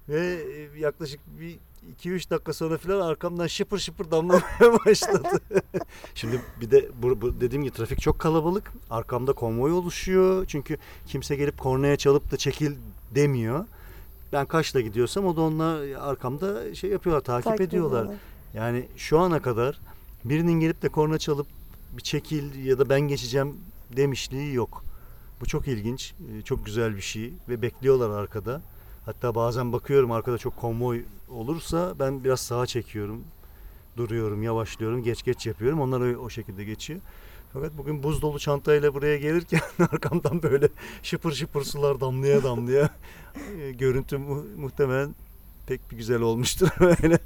[0.09, 0.37] ve
[0.75, 1.59] e, yaklaşık bir
[2.03, 4.43] 2-3 dakika sonra falan arkamdan şıpır şıpır damlamaya
[4.85, 5.39] başladı.
[6.15, 8.71] Şimdi bir de bu, bu dediğim gibi trafik çok kalabalık.
[8.89, 10.45] Arkamda konvoy oluşuyor.
[10.45, 12.75] Çünkü kimse gelip kornaya çalıp da çekil
[13.15, 13.65] demiyor.
[14.33, 17.99] Ben kaçla gidiyorsam o da onlar arkamda şey yapıyorlar, takip, Takip ediyorlar.
[18.01, 18.21] ediyorlar.
[18.53, 19.79] Yani şu ana kadar
[20.25, 21.47] birinin gelip de korna çalıp
[21.97, 23.57] bir çekil ya da ben geçeceğim
[23.95, 24.83] demişliği yok.
[25.41, 28.61] Bu çok ilginç, e, çok güzel bir şey ve bekliyorlar arkada.
[29.07, 33.23] Hatta bazen bakıyorum arkada çok konvoy olursa ben biraz sağa çekiyorum.
[33.97, 35.81] Duruyorum, yavaşlıyorum, geç geç yapıyorum.
[35.81, 36.99] Onlar o, o şekilde geçiyor.
[37.53, 40.69] Fakat bugün buz dolu çantayla buraya gelirken arkamdan böyle
[41.03, 42.89] şıpır şıpır sular damlaya damlaya
[43.61, 45.15] e, görüntü mu- muhtemelen
[45.67, 46.67] pek bir güzel olmuştur.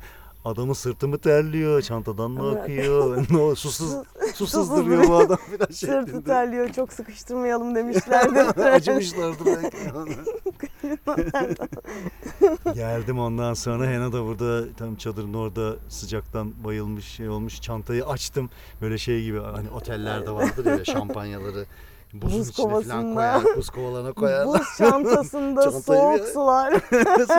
[0.46, 5.38] Adamın sırtı mı terliyor, çantadan mı akıyor, ne o susuz Sus- susuz duruyor bu adam
[5.38, 5.78] filan Sırtı
[6.08, 6.24] şeklinde.
[6.24, 8.40] terliyor çok sıkıştırmayalım demişlerdi.
[8.62, 9.78] Acımışlardır belki.
[12.76, 17.62] Geldim ondan sonra Hena da burada tam çadırın orada sıcaktan bayılmış şey olmuş.
[17.62, 18.50] Çantayı açtım.
[18.82, 21.66] Böyle şey gibi hani otellerde vardır ya şampanyaları
[22.14, 23.14] buzun Buz içine falan kovasında.
[23.16, 24.60] koyar, buz kovalarına koyarlar.
[24.60, 26.74] Buz çantasında soğuk sular.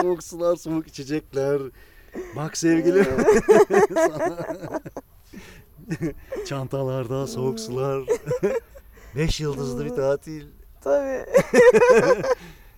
[0.01, 1.61] soğuk sular, soğuk içecekler.
[2.35, 3.05] Bak sevgilim.
[3.95, 4.37] Sana.
[6.45, 8.03] Çantalarda soğuk sular.
[9.15, 10.47] Beş yıldızlı bir tatil.
[10.81, 11.25] Tabii.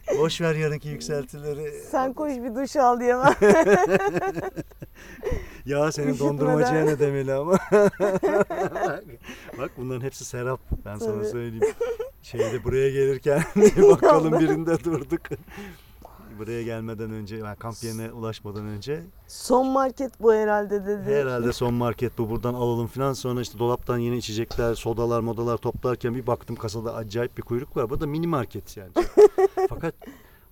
[0.18, 1.72] Boş ver yarınki yükseltileri.
[1.92, 3.34] Sen koş bir duş al diyemem.
[5.66, 6.20] Ya senin Üşütmeden.
[6.20, 7.58] dondurmacıya ne demeli ama.
[9.58, 10.60] Bak bunların hepsi serap.
[10.86, 11.26] Ben sana Tabii.
[11.26, 11.76] söyleyeyim.
[12.22, 13.44] Şeyde buraya gelirken
[13.92, 15.22] bakalım birinde durduk.
[16.40, 21.04] Buraya gelmeden önce, yani kamp yerine ulaşmadan önce Son market bu herhalde dedi.
[21.16, 23.14] herhalde son market bu buradan alalım falan.
[23.14, 27.90] Sonra işte dolaptan yeni içecekler, sodalar, modalar toplarken bir baktım kasada acayip bir kuyruk var.
[27.90, 28.92] Bu da mini market yani.
[29.70, 29.96] Fakat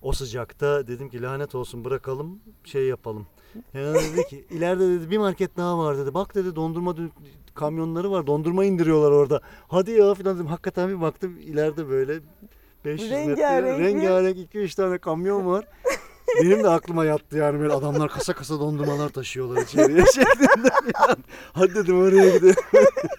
[0.01, 3.27] o sıcakta dedim ki lanet olsun bırakalım şey yapalım.
[3.73, 6.13] Yani dedi ki ileride dedi bir market daha var dedi.
[6.13, 7.09] Bak dedi dondurma dü-
[7.53, 8.27] kamyonları var.
[8.27, 9.41] Dondurma indiriyorlar orada.
[9.67, 10.47] Hadi ya falan dedim.
[10.47, 12.19] Hakikaten bir baktım ileride böyle
[12.85, 15.65] 500 metre Rengarenk bir- rengarenk 2-3 tane kamyon var.
[16.43, 21.17] Benim de aklıma yattı yani böyle adamlar kasa kasa dondurmalar taşıyorlar içeriye şeklinde falan.
[21.53, 22.55] Hadi dedim oraya gidelim.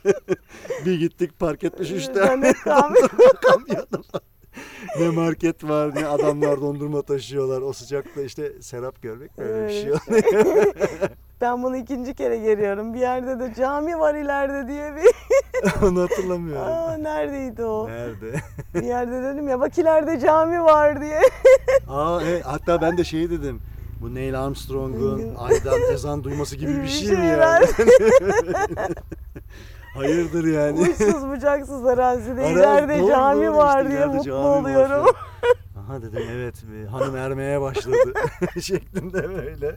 [0.86, 2.98] bir gittik park etmiş üç tane Lanet kahve.
[3.42, 4.22] kamyonu var.
[5.00, 7.62] Ne market var ne adamlar dondurma taşıyorlar.
[7.62, 10.72] O sıcakta işte serap görmek böyle bir şey oluyor.
[11.44, 12.94] Ben bunu ikinci kere görüyorum.
[12.94, 15.14] Bir yerde de cami var ileride diye bir.
[15.86, 16.62] Onu hatırlamıyorum.
[16.72, 17.88] Aa, neredeydi o?
[17.88, 18.40] Nerede?
[18.74, 21.20] Bir yerde dedim ya bak ileride cami var diye.
[21.88, 23.60] Aa, e, hatta ben de şey dedim.
[24.02, 27.66] Bu Neil Armstrong'un aydan ezan duyması gibi bir şey mi herhalde.
[29.94, 30.80] Hayırdır yani?
[30.80, 35.06] Uçsuz bucaksız arazide Ara- ileride cami var diye mutlu oluyorum.
[35.84, 38.12] Aha dedim evet bir hanım ermeye başladı
[38.60, 39.76] şeklinde böyle.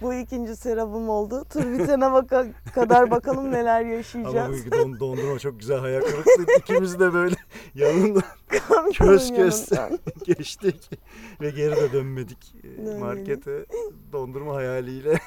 [0.00, 1.44] Bu ikinci serabım oldu.
[1.52, 4.52] Tur bitene baka- kadar bakalım neler Ama yaşayacağız.
[4.52, 6.46] bugünkü don, dondurma çok güzel hayal kırıklığı.
[6.58, 7.34] İkimiz de böyle
[7.74, 8.20] yanında
[8.68, 9.98] Kamyonun köz köz yanından.
[10.24, 10.90] geçtik
[11.40, 13.00] ve geri de dönmedik e, Dönmedik.
[13.00, 13.66] markete
[14.12, 15.18] dondurma hayaliyle.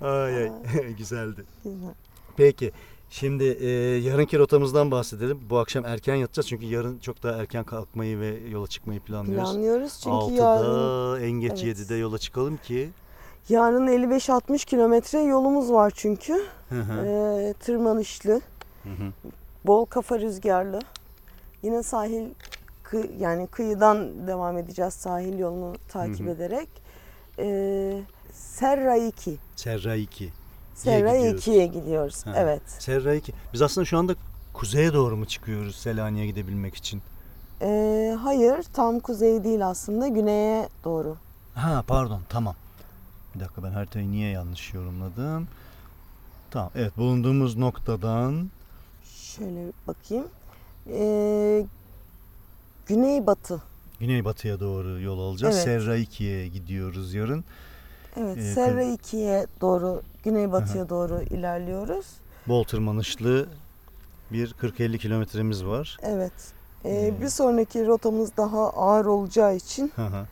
[0.00, 0.50] ay ay
[0.98, 1.44] güzeldi.
[1.64, 1.94] Güzel.
[2.36, 2.72] Peki
[3.14, 5.40] şimdi e, yarınki rotamızdan bahsedelim.
[5.50, 9.50] Bu akşam erken yatacağız çünkü yarın çok daha erken kalkmayı ve yola çıkmayı planlıyoruz.
[9.50, 11.78] Planlıyoruz çünkü 6'da yarın, en geç evet.
[11.78, 12.90] 7'de yola çıkalım ki.
[13.48, 16.32] yarın 55-60 kilometre yolumuz var çünkü.
[16.68, 18.32] Hı hı, Ee, tırmanışlı,
[18.82, 19.12] hı hı.
[19.66, 20.80] bol kafa rüzgarlı.
[21.62, 22.24] Yine sahil
[22.84, 26.30] kı- yani kıyıdan devam edeceğiz sahil yolunu takip Hı hı.
[26.34, 26.68] ederek.
[27.38, 29.38] Ee, Serra 2.
[30.74, 31.08] Serra 2.
[31.08, 31.46] Serra gidiyoruz.
[31.46, 32.26] 2'ye gidiyoruz.
[32.26, 32.32] Ha.
[32.36, 32.62] Evet.
[32.66, 33.32] Serra 2.
[33.52, 34.14] Biz aslında şu anda
[34.52, 37.02] kuzeye doğru mu çıkıyoruz Selanik'e gidebilmek için?
[37.62, 41.16] Ee, hayır tam kuzey değil aslında güneye doğru.
[41.54, 42.54] Ha pardon tamam.
[43.34, 45.48] Bir dakika ben haritayı niye yanlış yorumladım?
[46.50, 48.50] Tamam evet bulunduğumuz noktadan
[49.04, 50.26] Şöyle bakayım.
[50.90, 51.66] Ee,
[52.86, 53.62] güneybatı.
[54.00, 55.54] güneybatıya doğru yol alacağız.
[55.56, 55.64] Evet.
[55.64, 57.44] Serra 2'ye gidiyoruz yarın.
[58.16, 62.06] Evet, Ee, Serra kı- 2'ye doğru, güneybatıya doğru ilerliyoruz.
[62.48, 63.46] Bol tırmanışlı
[64.32, 65.96] bir 40-50 kilometremiz var.
[66.02, 66.32] Evet.
[66.84, 67.20] Ee, Hmm.
[67.20, 70.26] Bir sonraki rotamız daha ağır olacağı için Hı hı.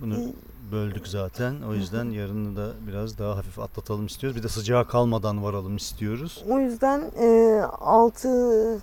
[0.00, 0.32] Bunu e,
[0.72, 1.54] böldük zaten.
[1.68, 4.36] O yüzden yarını da biraz daha hafif atlatalım istiyoruz.
[4.38, 6.44] Bir de sıcağa kalmadan varalım istiyoruz.
[6.50, 8.80] o yüzden e, 6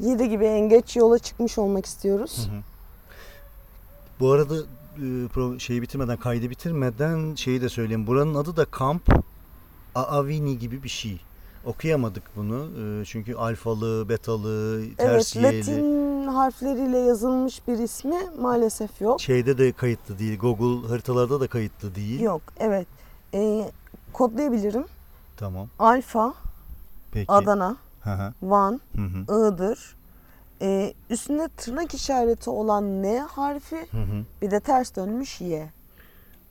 [0.00, 2.48] 7 gibi en geç yola çıkmış olmak istiyoruz.
[2.50, 2.60] Hı hı.
[4.20, 4.54] Bu arada
[5.02, 8.06] e, şeyi bitirmeden, kaydı bitirmeden şeyi de söyleyeyim.
[8.06, 9.02] Buranın adı da Kamp
[9.94, 11.20] Aavini gibi bir şey.
[11.64, 12.68] Okuyamadık bunu.
[13.00, 15.58] E, Çünkü alfalı, betalı, Evet, tersiyeli.
[15.58, 19.20] Latin harfleriyle yazılmış bir ismi maalesef yok.
[19.20, 20.38] Şeyde de kayıtlı değil.
[20.38, 22.20] Google haritalarda da kayıtlı değil.
[22.20, 22.86] Yok, evet.
[23.34, 23.70] E,
[24.12, 24.84] kodlayabilirim.
[25.36, 25.68] Tamam.
[25.78, 26.34] Alfa,
[27.12, 27.32] Peki.
[27.32, 28.32] Adana, Hı hı.
[28.42, 29.48] Van, Hı hı.
[29.48, 29.96] Iğdır.
[30.62, 34.24] E, üstünde tırnak işareti olan N harfi Hı hı.
[34.42, 35.68] bir de ters dönmüş Y.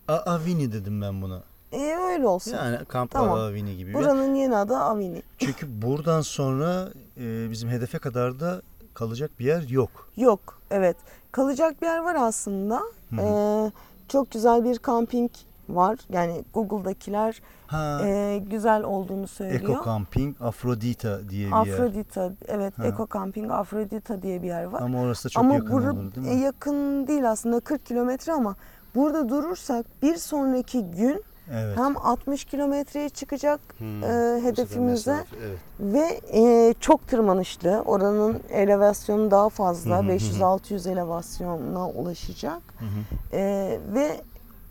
[0.08, 1.44] Aavini dedim ben buna.
[1.72, 2.52] E, öyle olsun.
[2.54, 3.40] Yani Kamp Tamam.
[3.40, 3.90] Aavini gibi.
[3.90, 5.22] bir- Buranın yeni adı Avini.
[5.38, 8.62] Çünkü buradan sonra e, bizim hedefe kadar da
[8.94, 10.10] kalacak bir yer yok.
[10.18, 10.98] Yok, evet.
[11.32, 12.82] Kalacak bir yer var aslında.
[13.20, 13.72] Ee,
[14.08, 15.32] çok güzel bir kamping
[15.70, 15.98] var.
[16.10, 19.62] Yani Google'dakiler Ha, e, güzel olduğunu söylüyor.
[19.62, 21.74] Eco Camping Afrodita diye bir yer.
[21.74, 22.80] Afrodita, evet.
[22.80, 22.88] Ha.
[22.88, 24.82] Eco Camping Afrodita diye bir yer var.
[24.82, 26.42] Ama orası da çok ama yakın bura- olur değil e, mi?
[26.42, 28.56] yakın değil aslında 40 kilometre ama
[28.96, 31.78] burada durursak bir sonraki gün Evet.
[31.78, 34.08] hem 60 kilometreye çıkacak Hmm, e,
[34.44, 35.58] hedefimize mesafe, Evet.
[35.80, 37.82] ve e, çok tırmanışlı.
[37.86, 39.92] Oranın elevasyonu daha fazla.
[39.98, 40.10] Hı hı, hı hı.
[40.14, 42.62] 500-600 elevasyona ulaşacak.
[42.80, 43.38] Hı hı.
[43.38, 44.22] Ee, ve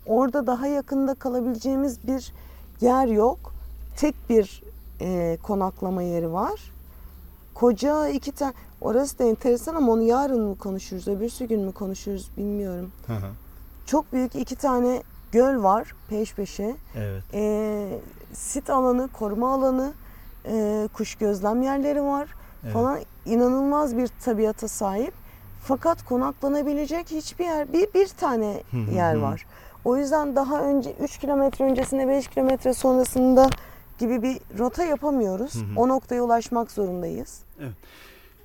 [0.07, 2.33] orada daha yakında kalabileceğimiz bir
[2.81, 3.39] yer yok.
[3.97, 4.63] Tek bir
[5.01, 6.73] e, konaklama yeri var.
[7.55, 12.31] Koca iki tane, orası da enteresan ama onu yarın mı konuşuruz, öbürsü gün mü konuşuruz
[12.37, 12.93] bilmiyorum.
[13.07, 13.31] Hı hı.
[13.87, 16.77] Çok büyük iki tane göl var peş peşe.
[16.97, 17.23] Evet.
[17.35, 17.89] Ee,
[18.33, 19.93] sit alanı, koruma alanı,
[20.47, 22.29] e, kuş gözlem yerleri var
[22.65, 22.73] Evet.
[22.73, 22.99] falan.
[23.27, 25.15] inanılmaz bir tabiata sahip.
[25.65, 28.63] Fakat konaklanabilecek hiçbir yer, bir, bir tane
[28.95, 29.47] yer var.
[29.87, 33.51] O yüzden daha önce 3 kilometre öncesinde 5 kilometre sonrasında
[33.99, 35.55] gibi bir rota yapamıyoruz.
[35.55, 35.65] Hı hı.
[35.77, 37.41] O noktaya ulaşmak zorundayız.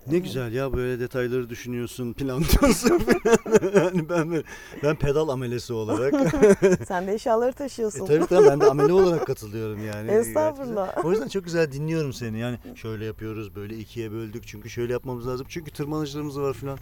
[0.08, 3.71] Ne güzel ya böyle detayları düşünüyorsun, planlıyorsun falan.
[3.75, 4.43] yani ben
[4.84, 6.13] ben pedal amelesi olarak.
[6.88, 8.06] Sen de eşyaları e, taşıyorsun.
[8.06, 10.12] tabii tabii ben de amele olarak katılıyorum yani.
[10.19, 11.06] Estağfurullah.
[11.06, 12.39] O yüzden çok güzel dinliyorum seni.
[12.39, 15.45] Yani şöyle yapıyoruz, böyle ikiye böldük çünkü şöyle yapmamız lazım.
[15.49, 16.77] Çünkü tırmanıcılarımız var falan.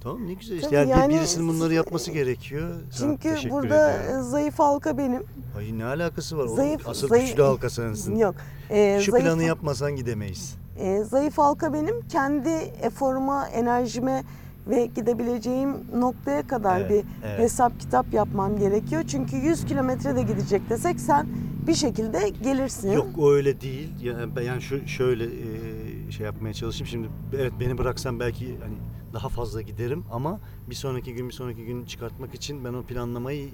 [0.00, 0.66] Tamam ne güzel işte.
[0.66, 2.68] Tabii Yani, bir- yani birisinin bunları yapması gerekiyor.
[2.90, 4.20] Sana Çünkü teşekkür burada ediyorum.
[4.20, 5.22] e, zayıf halka benim.
[5.58, 6.44] Ay ne alakası var?
[6.44, 8.16] Oğlum, Zayıf- Asıl zayıf- güçlü halka sensin.
[8.16, 8.34] Yok.
[8.70, 10.54] e, Şu zayıf, planı yapmasan gidemeyiz.
[10.78, 12.08] e, zayıf halka benim.
[12.08, 12.48] Kendi
[12.82, 14.24] eforuma, enerjime
[14.68, 17.38] ve gidebileceğim noktaya kadar Evet, bir evet.
[17.38, 19.02] hesap kitap yapmam gerekiyor.
[19.08, 21.26] Çünkü 100 kilometre de gidecek desek sen
[21.66, 22.92] bir şekilde gelirsin.
[22.92, 23.90] Yok o öyle değil.
[24.02, 26.86] Yani, ben- yani şu şöyle e, şey yapmaya çalışayım.
[26.86, 28.74] Şimdi evet beni bıraksan belki hani
[29.12, 30.40] daha fazla giderim ama
[30.70, 33.50] bir sonraki gün bir sonraki gün çıkartmak için ben o planlamayı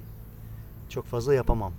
[0.88, 1.73] çok fazla yapamam.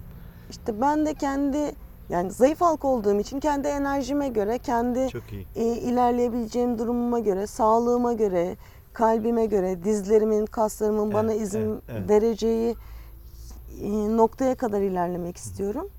[0.50, 1.76] İşte ben de kendi
[2.10, 5.10] yani zayıf halka olduğum için kendi enerjime göre, kendi
[5.56, 8.58] e, ilerleyebileceğim durumuma göre, sağlığıma göre,
[8.94, 12.10] kalbime göre, dizlerimin, kaslarımın bana Evet, izin evet, evet.
[12.10, 12.76] vereceği
[13.82, 15.90] e, noktaya kadar ilerlemek istiyorum.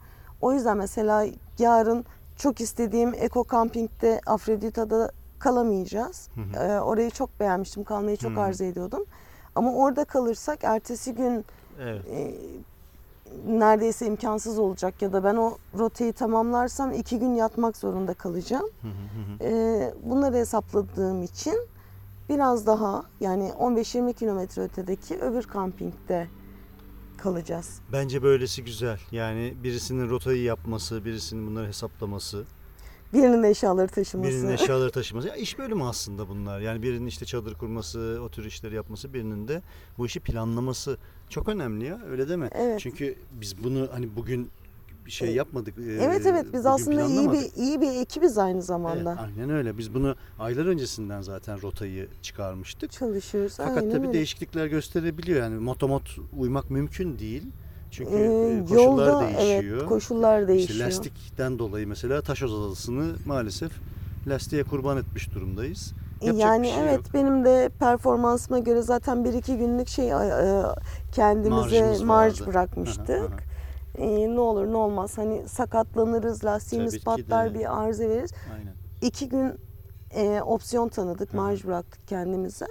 [0.41, 1.27] O yüzden mesela
[1.59, 2.05] yarın
[2.37, 6.29] çok istediğim Eko Camping'de Afrodita'da kalamayacağız.
[6.35, 6.65] Hı hı.
[6.65, 8.41] E, orayı çok beğenmiştim, kalmayı çok Hı.
[8.41, 9.05] arzu ediyordum.
[9.55, 11.45] Ama orada kalırsak ertesi gün
[11.81, 12.03] Evet.
[12.11, 12.35] e,
[13.47, 18.67] neredeyse imkansız olacak ya da ben o rotayı tamamlarsam iki gün yatmak zorunda kalacağım.
[18.83, 19.49] Hı hı hı.
[19.49, 21.69] E, bunları hesapladığım için
[22.29, 26.29] biraz daha yani 15-20 kilometre ötedeki öbür kampingde
[27.19, 27.81] kalacağız.
[27.93, 28.99] Bence böylesi güzel.
[29.13, 32.45] Yani birisinin rotayı yapması, birisinin bunları hesaplaması,
[33.13, 34.31] Birinin eşyaları taşıması.
[34.31, 35.29] birinin eşyaları taşıması.
[35.29, 36.61] Ya iş bölümü aslında bunlar.
[36.61, 39.63] Yani birinin işte çadır kurması, o tür işleri yapması, birinin de
[39.99, 40.97] bu işi planlaması
[41.29, 42.01] çok önemli ya.
[42.11, 42.51] Öyle deme.
[42.55, 42.81] Evet.
[42.81, 44.51] Çünkü biz bunu hani bugün
[45.07, 45.79] bir şey yapmadık.
[45.79, 49.17] e, Evet evet biz aslında iyi bir iyi bir ekibiz aynı Evet, zamanda.
[49.21, 49.79] aynen öyle.
[49.79, 52.93] Biz bunu aylar öncesinden zaten rotayı çıkarmıştık.
[52.93, 53.55] Çalışıyoruz.
[53.57, 54.13] Fakat aynen tabii öyle.
[54.13, 55.39] değişiklikler gösterebiliyor.
[55.43, 57.43] Yani motomot uymak mümkün değil.
[57.91, 59.77] Çünkü Ee, e, koşullar yolda değişiyor.
[59.79, 60.87] evet koşullar İşte değişiyor.
[60.87, 63.73] lastikten dolayı mesela Taşoz Adası'nı maalesef
[64.27, 65.93] lastiğe kurban etmiş durumdayız.
[66.23, 67.15] Yapacak yani şey evet yok.
[67.15, 70.63] benim de performansıma göre zaten bir iki günlük şey e, e,
[71.13, 72.51] kendimize Marjımız marj vardı.
[72.51, 73.11] bırakmıştık.
[73.11, 74.05] Aha, aha.
[74.05, 78.31] E, ne olur ne olmaz hani sakatlanırız, lastiğimiz Tabii patlar bir arıza veririz.
[78.59, 78.75] Aynen.
[79.03, 79.53] İki gün
[80.15, 82.67] e, opsiyon tanıdık, marj bıraktık kendimize.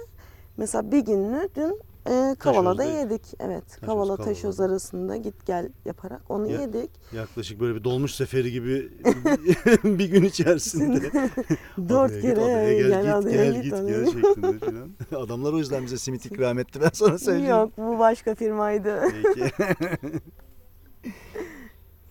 [0.56, 3.22] Mesela bir gününü dün e, Kavala'da Taşöz'de- yedik.
[3.40, 4.16] Evet, Taşöz, Kavala.
[4.16, 6.90] Taşöz arasında git gel yaparak onu Ya- yedik.
[7.12, 8.92] Yaklaşık böyle bir dolmuş seferi gibi
[9.84, 11.00] bir gün içerisinde.
[11.88, 14.90] Dört kere git, gel, gel, git, gel, git, git, gel şeklinde falan.
[15.24, 17.50] Adamlar o yüzden bize simit ikram etti ben sana söyleyeyim.
[17.50, 19.00] Yok bu başka firmaydı.
[19.22, 19.50] Peki.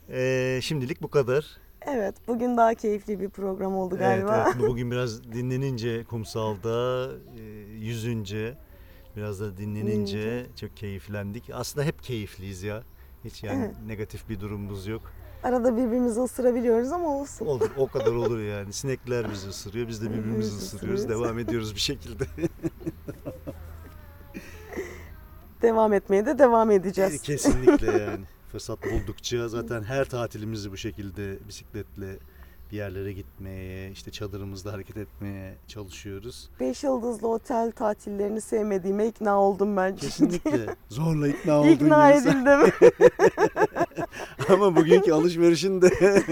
[0.10, 1.46] Ee, şimdilik bu kadar.
[1.88, 4.36] Evet bugün daha keyifli bir program oldu galiba.
[4.46, 4.70] Evet, evet.
[4.70, 7.42] Bugün biraz dinlenince kumsalda, e,
[7.80, 8.58] yüzünce,
[9.16, 11.50] biraz da dinlenince çok keyiflendik.
[11.54, 12.84] Aslında hep keyifliyiz ya.
[13.26, 13.76] Hiç yani Evet.
[13.88, 15.02] negatif bir durumumuz yok.
[15.44, 17.46] Arada birbirimizi ısırabiliyoruz ama olsun.
[17.46, 18.74] Olur, o kadar olur yani.
[18.74, 21.00] Sinekler bizi ısırıyor, biz de birbirimizi Birbirimizi ısırıyoruz.
[21.00, 21.24] ısırıyoruz.
[21.26, 22.24] Devam ediyoruz bir şekilde.
[25.62, 27.22] Devam etmeye de devam edeceğiz.
[27.22, 28.26] Kesinlikle yani.
[28.52, 32.18] Fırsat buldukça zaten her tatilimizi bu şekilde bisikletle
[32.76, 36.50] bir yerlere gitmeye, işte çadırımızda hareket etmeye çalışıyoruz.
[36.60, 39.96] Beş yıldızlı otel tatillerini sevmediğime ikna oldum ben.
[39.96, 40.66] Kesinlikle.
[40.90, 42.90] Zorla ikna oldun ikna edildim.
[44.50, 45.88] Ama bugünkü alışverişin de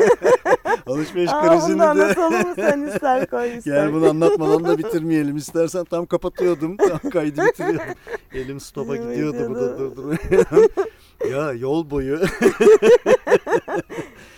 [0.85, 3.75] alışveriş Aa, krizini de anlatalım mı sen ister koy ister.
[3.83, 5.37] yani bunu anlatmadan da bitirmeyelim.
[5.37, 6.77] İstersen tam kapatıyordum.
[6.77, 7.93] Tam kaydı bitiriyordum.
[8.33, 9.49] Elim stopa gidiyordu.
[9.49, 10.17] Bu da- durdur.
[11.31, 12.19] ya yol boyu.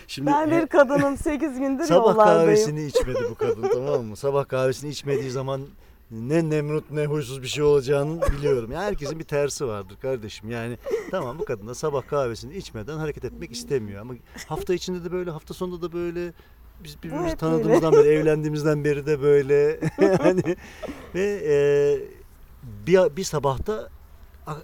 [0.07, 2.39] Şimdi Ben bir kadınım 8 gündür sabah yollardayım.
[2.39, 4.15] kahvesini içmedi bu kadın tamam mı?
[4.15, 5.61] Sabah kahvesini içmediği zaman
[6.11, 8.71] ne Nemrut ne huysuz bir şey olacağını biliyorum.
[8.71, 10.49] Yani herkesin bir tersi vardır kardeşim.
[10.49, 10.77] Yani
[11.11, 14.01] tamam bu kadın da sabah kahvesini içmeden hareket etmek istemiyor.
[14.01, 14.13] Ama
[14.47, 16.33] hafta içinde de böyle, hafta sonunda da böyle.
[16.83, 19.79] Biz birbirimizi tanıdığımızdan beri, evlendiğimizden beri de böyle.
[20.01, 20.55] yani
[21.15, 21.55] ve e,
[22.87, 23.89] bir, bir sabahta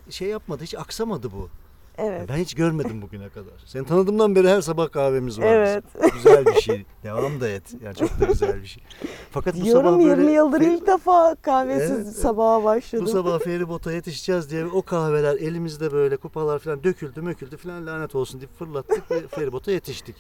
[0.10, 1.50] şey yapmadı, hiç aksamadı bu.
[1.98, 2.30] Evet.
[2.30, 3.54] Ben hiç görmedim bugüne kadar.
[3.66, 5.46] Seni tanıdığımdan beri her sabah kahvemiz var.
[5.46, 5.84] Evet.
[5.96, 6.10] bizim.
[6.16, 6.86] Güzel bir şey.
[7.04, 7.64] Devam da et.
[7.84, 8.84] Yani çok da güzel bir şey.
[9.32, 12.08] Fakat bu Diyorum sabah böyle 20 yıldır fe- ilk defa kahvesiz Evet.
[12.16, 13.06] sabaha başladım.
[13.06, 18.16] bu sabah feribota yetişeceğiz diye o kahveler elimizde böyle kupalar falan döküldü möküldü falan lanet
[18.16, 20.16] olsun deyip fırlattık ve feribota yetiştik.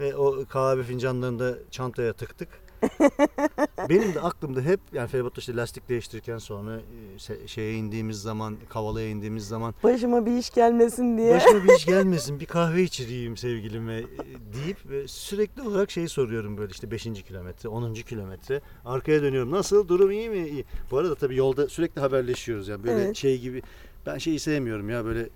[0.00, 2.48] Ve o kahve fincanlarını da çantaya tıktık.
[3.88, 6.80] Benim de aklımda hep yani feribotta işte lastik değiştirirken sonra
[7.28, 11.34] e, şeye indiğimiz zaman, kavalaya indiğimiz zaman Başıma bir iş gelmesin diye.
[11.34, 14.06] başıma bir iş gelmesin bir kahve içireyim sevgilime e,
[14.54, 17.02] deyip ve sürekli olarak şeyi soruyorum böyle işte 5.
[17.02, 17.94] kilometre, 10.
[17.94, 18.60] kilometre.
[18.84, 19.50] Arkaya dönüyorum.
[19.50, 19.88] Nasıl?
[19.88, 20.48] Durum iyi mi?
[20.48, 20.64] İyi.
[20.90, 23.16] Bu arada tabii yolda sürekli haberleşiyoruz yani böyle Evet.
[23.16, 23.62] şey gibi.
[24.06, 25.28] Ben şeyi sevmiyorum ya böyle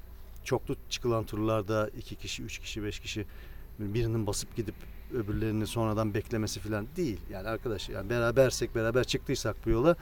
[0.44, 3.26] çoklu çıkılan turlarda iki kişi, üç kişi, beş kişi
[3.78, 4.74] birinin basıp gidip
[5.14, 7.20] öbürlerini sonradan beklemesi falan değil.
[7.30, 9.96] Yani arkadaş yani berabersek beraber çıktıysak bu yola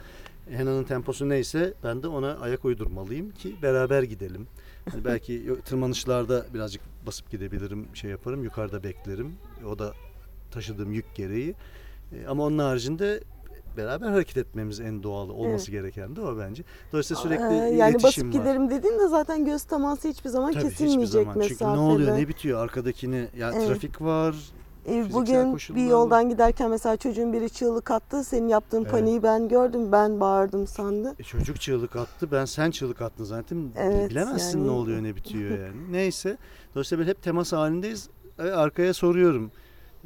[0.49, 4.47] Hena'nın temposu neyse ben de ona ayak uydurmalıyım ki beraber gidelim.
[4.91, 9.35] Hani belki tırmanışlarda birazcık basıp gidebilirim, şey yaparım, yukarıda beklerim.
[9.69, 9.93] O da
[10.51, 11.55] taşıdığım yük gereği.
[12.13, 13.23] E, Ama onun haricinde
[13.77, 16.63] beraber hareket etmemiz en doğal olması gereken de o bence.
[16.91, 18.31] Dolayısıyla sürekli Ee, yani iletişim basıp var.
[18.31, 21.37] giderim dediğin de zaten göz teması hiçbir zaman Tabii hiçbir kesilmeyecek zaman.
[21.37, 21.57] mesafede.
[21.59, 23.27] Çünkü ne oluyor, ne bitiyor arkadakini?
[23.37, 23.67] Ya Evet.
[23.67, 24.35] trafik var.
[24.85, 28.23] Ee, fiziksel Bugün koşullar bir yoldan giderken mesela çocuğun biri çığlık attı.
[28.23, 28.91] Senin yaptığın Evet.
[28.91, 29.91] paniği ben gördüm.
[29.91, 31.15] Ben bağırdım sandı.
[31.19, 32.31] E, çocuk çığlık attı.
[32.31, 33.71] Ben sen çığlık attın zaten.
[33.77, 35.91] Evet, Bilemezsin yani- ne oluyor, ne bitiyor yani.
[35.91, 36.37] Neyse.
[36.75, 38.09] Dolayısıyla böyle hep temas halindeyiz.
[38.39, 39.51] E, Arkaya soruyorum.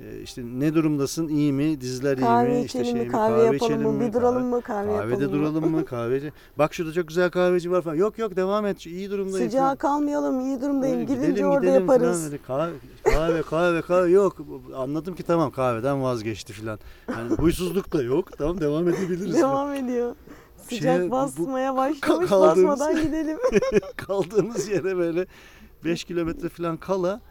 [0.04, 1.28] E, işte ne durumdasın?
[1.28, 1.82] İyi mi?
[1.82, 2.66] Diziler iyi Kahve mi?
[2.66, 3.00] İşte şey mi?
[3.00, 3.08] mi?
[3.08, 4.00] Kahve, yapalım içelim mı?
[4.08, 4.62] Bir duralım mı?
[4.66, 5.86] Kahve, Kahvede yapalım duralım mı?
[5.86, 6.34] Kahveci.
[6.58, 7.96] Bak şurada çok güzel kahveci var falan.
[7.96, 8.86] Yok yok devam et.
[8.86, 9.50] İyi durumdayım.
[9.50, 9.76] Sıcağa falan.
[9.76, 10.40] kalmayalım.
[10.40, 10.96] iyi durumdayım.
[11.00, 12.24] Öyle Gidince gidelim, orada gidelim falan yaparız.
[12.26, 12.38] böyle.
[12.44, 12.72] Kahve,
[13.04, 14.38] kahve, kahve, kahve yok.
[14.76, 16.80] Anladım ki tamam kahveden vazgeçti falan.
[17.10, 18.38] Yani huysuzluk da yok.
[18.38, 19.42] Tamam devam edebiliriz.
[19.42, 19.52] falan.
[19.52, 20.16] Devam ediyor.
[20.70, 22.30] Şeye, Sıcak bu- basmaya başlamış.
[22.30, 23.38] kaldığımız- Basmadan gidelim.
[23.96, 25.26] Kaldığımız yere böyle
[25.86, 27.22] 5 kilometre falan kala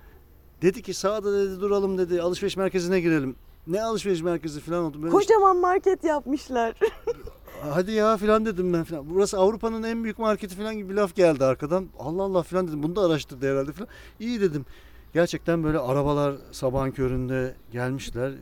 [0.63, 3.37] dedi ki sağda dedi duralım dedi alışveriş merkezine girelim.
[3.67, 5.03] Ne alışveriş merkezi falan oldu.
[5.03, 6.75] Böyle işte, Kocaman market yapmışlar.
[7.71, 9.11] hadi ya falan dedim ben falan.
[9.11, 11.87] Burası Avrupa'nın en büyük marketi falan gibi bir laf geldi arkadan.
[11.99, 12.83] Allah Allah falan dedim.
[12.83, 13.89] Bunu da araştırdı herhalde falan.
[14.21, 14.67] İyi dedim.
[15.15, 18.33] Gerçekten böyle arabalar sabahın köründe gelmişler.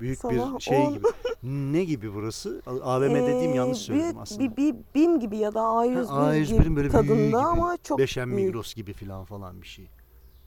[0.00, 0.92] Büyük Sabah bir şey on.
[0.92, 1.06] gibi.
[1.72, 2.62] Ne gibi burası?
[2.66, 4.40] AVM dediğim Ee, yanlış söyledim bir, aslında.
[4.40, 7.36] Bir, bir BİM gibi ya da A101 Ha, A101'in gibi böyle tadında gibi.
[7.36, 8.46] ama çok Beşen büyük.
[8.46, 9.88] Migros gibi falan falan bir şey.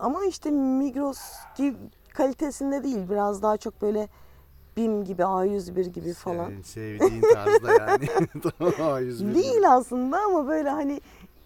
[0.04, 1.20] Ama işte Migros
[1.58, 1.78] gibi
[2.14, 3.10] kalitesinde değil.
[3.10, 4.10] Biraz daha çok böyle
[4.78, 6.48] BİM gibi A101 gibi falan.
[6.48, 8.08] Senin sevdiğin tarzda yani.
[8.60, 9.34] tamam A101.
[9.36, 11.02] Değil aslında ama böyle hani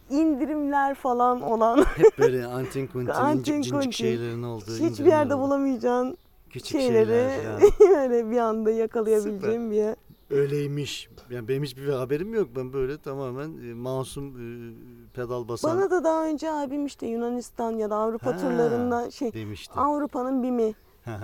[0.09, 4.77] indirimler falan olan Hep böyle antin kuntin, Antin incik cincik şeylerin olduğu.
[4.77, 6.17] hiçbir yerde bulamayacağın
[6.49, 8.09] Küçük şeyleri şeyler falan.
[8.09, 9.95] böyle bir anda yakalayabileceğim bir yer.
[10.29, 11.09] Öyleymiş.
[11.29, 12.49] Yani benim hiçbir haberim yok.
[12.55, 14.73] Ben böyle tamamen e, masum e,
[15.13, 19.33] pedal basan Bana da daha önce abim işte Yunanistan ya da Avrupa Ha, turlarında şey
[19.33, 19.73] demişti.
[19.79, 20.75] Avrupa'nın BİM'i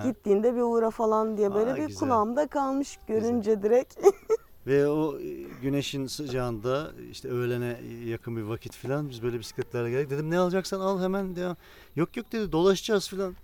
[0.04, 1.98] gittiğinde bir uğra falan diye böyle Aa, bir güzel.
[2.00, 3.98] kulağımda kalmış görünce direkt.
[4.66, 5.24] Ve o e,
[5.62, 10.10] güneşin sıcağında işte öğlene yakın bir vakit falan biz böyle bisikletlerle geldik.
[10.10, 11.36] Dedim ne alacaksan al hemen.
[11.36, 11.56] Devam.
[11.96, 13.34] Yok yok dedi dolaşacağız falan.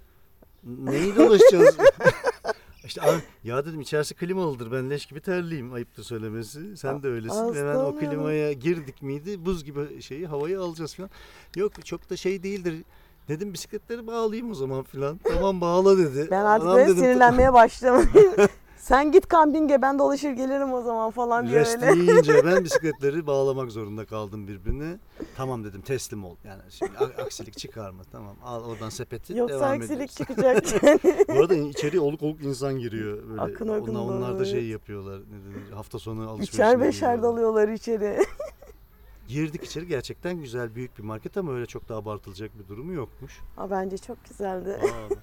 [0.64, 1.76] Neyi dolaşacağız?
[2.85, 6.76] işte abi, ya dedim içerisi klimalıdır ben leş gibi terliyim ayıptır söylemesi.
[6.76, 7.55] Sen de öylesin.
[7.55, 11.11] Hemen o klimaya girdik miydi buz gibi şeyi havayı alacağız falan.
[11.57, 12.74] Yok çok da şey değildir.
[13.28, 15.20] Dedim bisikletleri bağlayayım o zaman falan.
[15.24, 16.28] Tamam bağla dedi.
[16.31, 18.11] Ben artık Anam böyle dedim, sinirlenmeye başladım.
[18.81, 22.01] Sen git kampinge ben dolaşır gelirim o zaman falan diye Rest öyle.
[22.01, 24.99] yiyince ben bisikletleri bağlamak zorunda kaldım birbirine.
[25.37, 26.37] Tamam dedim teslim ol.
[26.45, 28.37] Yani şimdi a- aksilik çıkarma tamam.
[28.45, 30.14] Al oradan sepeti Yoksa devam aksilik ediyoruz.
[30.14, 31.28] çıkacak.
[31.28, 33.28] Bu arada içeri oluk oluk insan giriyor.
[33.28, 33.41] Böyle.
[33.41, 35.18] Akın akın onlar, onlar da şey yapıyorlar.
[35.20, 37.22] Ne denir, hafta sonu alışverişine İçer beşer giriyorlar.
[37.22, 38.18] dalıyorlar içeri.
[39.28, 43.41] Girdik içeri gerçekten güzel büyük bir market ama öyle çok da abartılacak bir durumu yokmuş.
[43.57, 44.81] Aa, bence çok güzeldi.
[44.83, 45.14] Aa,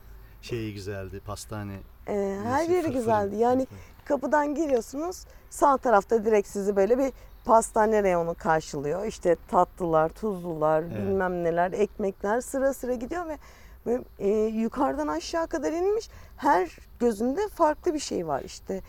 [0.47, 1.73] şeyi güzeldi pastane.
[2.07, 3.35] Ee, her neyse, yeri fırfırı, güzeldi.
[3.35, 3.67] Yani
[4.05, 5.25] kapıdan giriyorsunuz.
[5.49, 7.11] Sağ tarafta direkt sizi böyle bir
[7.45, 9.05] pastane reyonu karşılıyor.
[9.05, 10.91] İşte tatlılar, tuzlular, Evet.
[10.97, 13.37] bilmem neler, ekmekler sıra sıra gidiyor ve
[13.85, 16.09] böyle, e, yukarıdan aşağı kadar inmiş.
[16.37, 18.81] Her gözünde farklı bir şey var işte.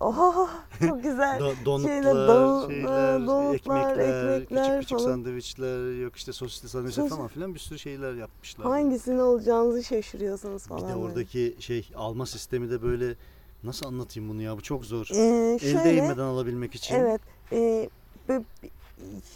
[0.00, 0.48] Oha
[0.88, 1.38] çok güzel.
[1.40, 5.10] Do- donutlar, şeyler, şeyler, donutlar, ekmekler, ekmekler küçük küçük falan.
[5.10, 8.66] sandviçler, yok işte sosisli sandviçler Sos- falan filan bir sürü şeyler yapmışlar.
[8.66, 10.82] Hangisini alacağınızı şaşırıyorsunuz falan.
[10.82, 11.04] Bir de böyle.
[11.04, 13.14] oradaki şey alma sistemi de böyle
[13.64, 15.08] nasıl anlatayım bunu ya bu çok zor.
[15.14, 15.18] Ee,
[15.52, 16.94] El şöyle, değmeden alabilmek için.
[16.94, 17.20] Evet.
[17.52, 17.88] E,
[18.28, 18.44] böyle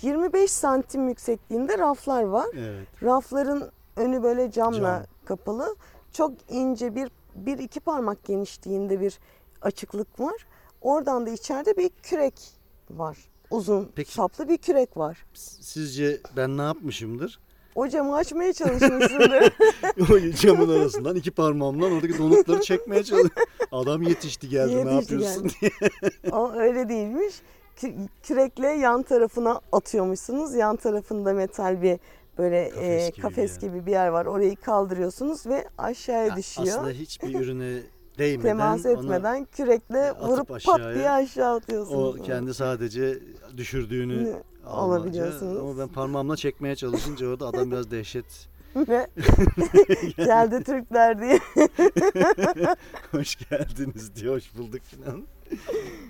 [0.02, 2.46] 25 santim yüksekliğinde raflar var.
[2.54, 2.86] Evet.
[3.02, 5.06] Rafların önü böyle camla Cam.
[5.24, 5.76] kapalı.
[6.12, 9.18] Çok ince bir bir iki parmak genişliğinde bir
[9.62, 10.46] açıklık var.
[10.85, 12.35] Oradan da içeride bir kürek
[12.91, 13.18] var.
[13.51, 14.12] Uzun Peki.
[14.12, 15.26] saplı bir kürek var.
[15.61, 17.41] Sizce ben ne yapmışımdır?
[17.74, 19.53] O camı açmaya çalışmışsındır.
[20.11, 23.45] o camın arasından iki parmağımla oradaki donutları çekmeye çalışıyorum.
[23.72, 25.72] Adam yetişti geldi ne Yetişti yapıyorsun geldi.
[26.32, 27.35] Ama öyle değilmiş.
[27.76, 30.55] Kü- Kürekle yan tarafına atıyormuşsunuz.
[30.55, 31.99] Yan tarafında metal bir
[32.39, 34.26] böyle Kafes e, gibi kafes bir gibi bir yer var.
[34.26, 36.68] Orayı kaldırıyorsunuz ve aşağıya Ya düşüyor.
[36.68, 37.82] Aslında hiçbir ürüne
[38.18, 42.20] Değmeden Temas onu- etmeden kürekle atıp vurup pat aşağıya, diye aşağı atıyorsunuz.
[42.20, 43.18] o kendi sadece
[43.56, 44.32] düşürdüğünü
[44.66, 45.60] alabiliyorsunuz.
[45.60, 48.48] Ama ben parmağımla çekmeye çalışınca orada adam biraz dehşet.
[48.76, 49.06] Ve
[50.16, 51.38] geldi Türkler diye.
[53.10, 55.22] hoş geldiniz diye hoş bulduk falan.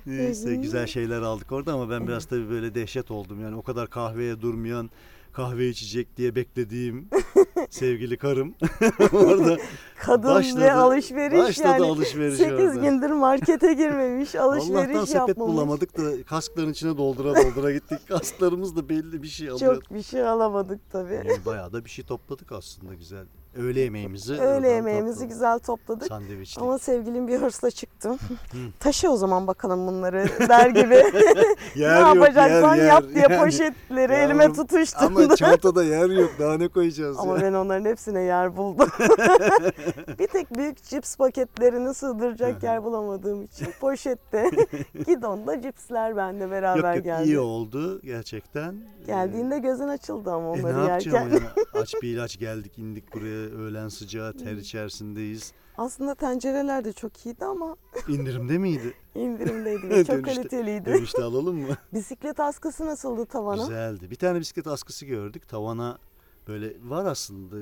[0.06, 3.40] Neyse güzel şeyler aldık orada ama ben biraz tabii böyle dehşet oldum.
[3.42, 4.90] Yani o kadar kahveye durmayan
[5.34, 7.08] kahve içecek diye beklediğim
[7.70, 8.54] sevgili karım
[9.12, 9.58] orada
[9.98, 11.84] Kadın Başladı- ve alışveriş başladı yani.
[11.86, 12.74] alışveriş 8 orada.
[12.74, 15.54] gündür markete girmemiş, alışveriş Allah'tan sepet yapmamış.
[15.54, 18.08] bulamadık da kaskların içine doldura doldura gittik.
[18.08, 19.74] Kasklarımız da belli bir şey alıyor.
[19.74, 21.14] Çok bir şey alamadık tabii.
[21.14, 23.24] Yani bayağı da bir şey topladık aslında güzel.
[23.56, 25.30] Öğle yemeğimizi Öğle yemeğimizi topladık.
[25.32, 26.08] güzel topladık.
[26.08, 26.62] Sandviçlik.
[26.62, 28.18] Ama sevgilim bir hırsla çıktım.
[28.80, 30.94] Taşı o zaman bakalım bunları der gibi.
[31.74, 35.04] Yer ne yok, yapacaksan yer, yap diye Yani poşetleri Yavrum, elime tutuşturdu.
[35.06, 36.30] Ama çantada yer yok.
[36.40, 37.42] Daha ne koyacağız Ama ya?
[37.42, 38.88] ben onların hepsine yer buldum.
[40.18, 44.50] bir tek büyük cips paketlerini sığdıracak yer bulamadığım için poşette
[45.06, 47.24] gidonda cipsler bende beraber Yok yok geldi.
[47.28, 48.74] iyi oldu gerçekten.
[49.06, 51.46] Geldiğinde gözün açıldı ama Ee, e, onları ne yapacağım yerken.
[51.56, 51.82] yani?
[51.82, 55.52] Aç bir ilaç geldik indik buraya öğlen sıcağı ter içerisindeyiz.
[55.78, 57.76] Aslında tencereler de çok iyiydi ama
[58.08, 58.94] İndirimde miydi?
[59.14, 60.84] indirimdeydi çok Dönüşte- kaliteliydi.
[60.84, 61.76] Dönüşte alalım mı?
[61.92, 63.62] Bisiklet askısı nasıldı tavana?
[63.62, 64.10] Güzeldi.
[64.10, 65.48] Bir tane bisiklet askısı gördük.
[65.48, 65.98] Tavana
[66.48, 67.56] böyle var aslında.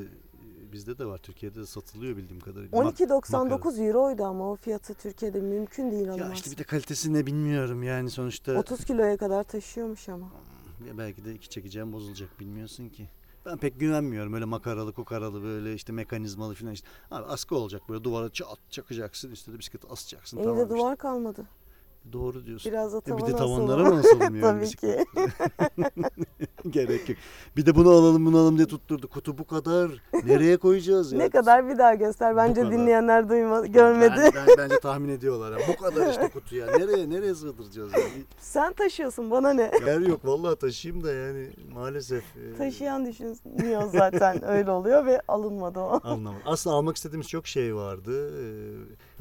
[0.73, 1.19] Bizde de var.
[1.19, 2.79] Türkiye'de de satılıyor bildiğim kadarıyla.
[2.79, 6.35] Mak- 12.99 euroydu ama o fiyatı Türkiye'de mümkün değil Ya alamazsın.
[6.35, 8.53] işte bir de kalitesi ne bilmiyorum yani sonuçta.
[8.59, 10.27] 30 kiloya kadar taşıyormuş ama.
[10.89, 13.09] Ya belki de iki çekeceğim bozulacak bilmiyorsun ki.
[13.47, 16.89] Ben pek güvenmiyorum öyle makaralı kukaralı böyle işte mekanizmalı falan işte.
[17.11, 21.47] Abi askı olacak böyle duvara çat çakacaksın üstüne de bisikleti asacaksın Evde tamam duvar kalmadı.
[22.13, 22.73] Doğru diyorsun.
[22.73, 24.41] Biraz da E tavana bir de tavanlara mı asalım yani?
[24.41, 25.05] Tabii ki.
[26.71, 27.19] Gerek yok.
[27.57, 29.09] Bir de bunu alalım bunu alalım diye tutturdu.
[29.09, 29.91] Kutu bu kadar.
[30.25, 31.19] Nereye koyacağız ya?
[31.23, 32.37] ne kadar bir daha göster.
[32.37, 32.73] Bence kadar.
[32.73, 34.21] dinleyenler duyma, görmedi.
[34.35, 35.61] Ben, ben- bence tahmin ediyorlar.
[35.61, 35.67] ya.
[35.69, 36.67] Bu kadar işte kutu ya.
[36.67, 38.25] Nereye nereye sığdıracağız yani?
[38.39, 39.71] Sen taşıyorsun bana ne?
[39.87, 42.25] Yer yok vallahi taşıyayım da yani maalesef.
[42.37, 46.01] e, Taşıyan düşünüyor zaten öyle oluyor ve alınmadı o.
[46.05, 46.43] Anlamadım.
[46.47, 48.31] Aslında almak istediğimiz çok şey vardı.
[48.43, 48.43] Ee,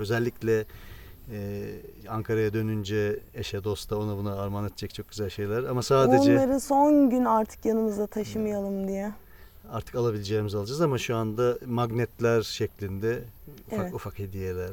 [0.02, 0.66] özellikle
[1.32, 1.64] e,
[2.10, 5.64] Ankara'ya dönünce eşe dosta ona buna armağan edecek çok güzel şeyler.
[5.64, 9.12] Ama sadece Onları son gün artık yanımızda taşımayalım diye.
[9.72, 13.20] artık alabileceğimizi alacağız ama şu anda magnetler şeklinde
[13.68, 13.94] ufak Evet.
[13.94, 14.72] ufak hediyeler.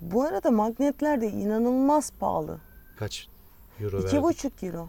[0.00, 2.58] Bu arada magnetler de inanılmaz pahalı.
[2.98, 3.28] Kaç
[3.80, 4.22] euro İki verdik?
[4.22, 4.88] buçuk euro.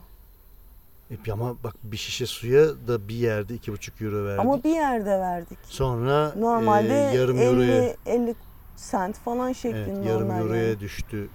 [1.11, 4.39] E, ama bak bir şişe suya da bir yerde iki buçuk euro verdik.
[4.39, 5.57] Ama bir yerde verdik.
[5.63, 8.35] Sonra Normalde e, yarım euroya 50, 50
[8.75, 10.79] sent falan şeklinde evet, yarım onlar euroya yani.
[10.79, 11.27] düştü.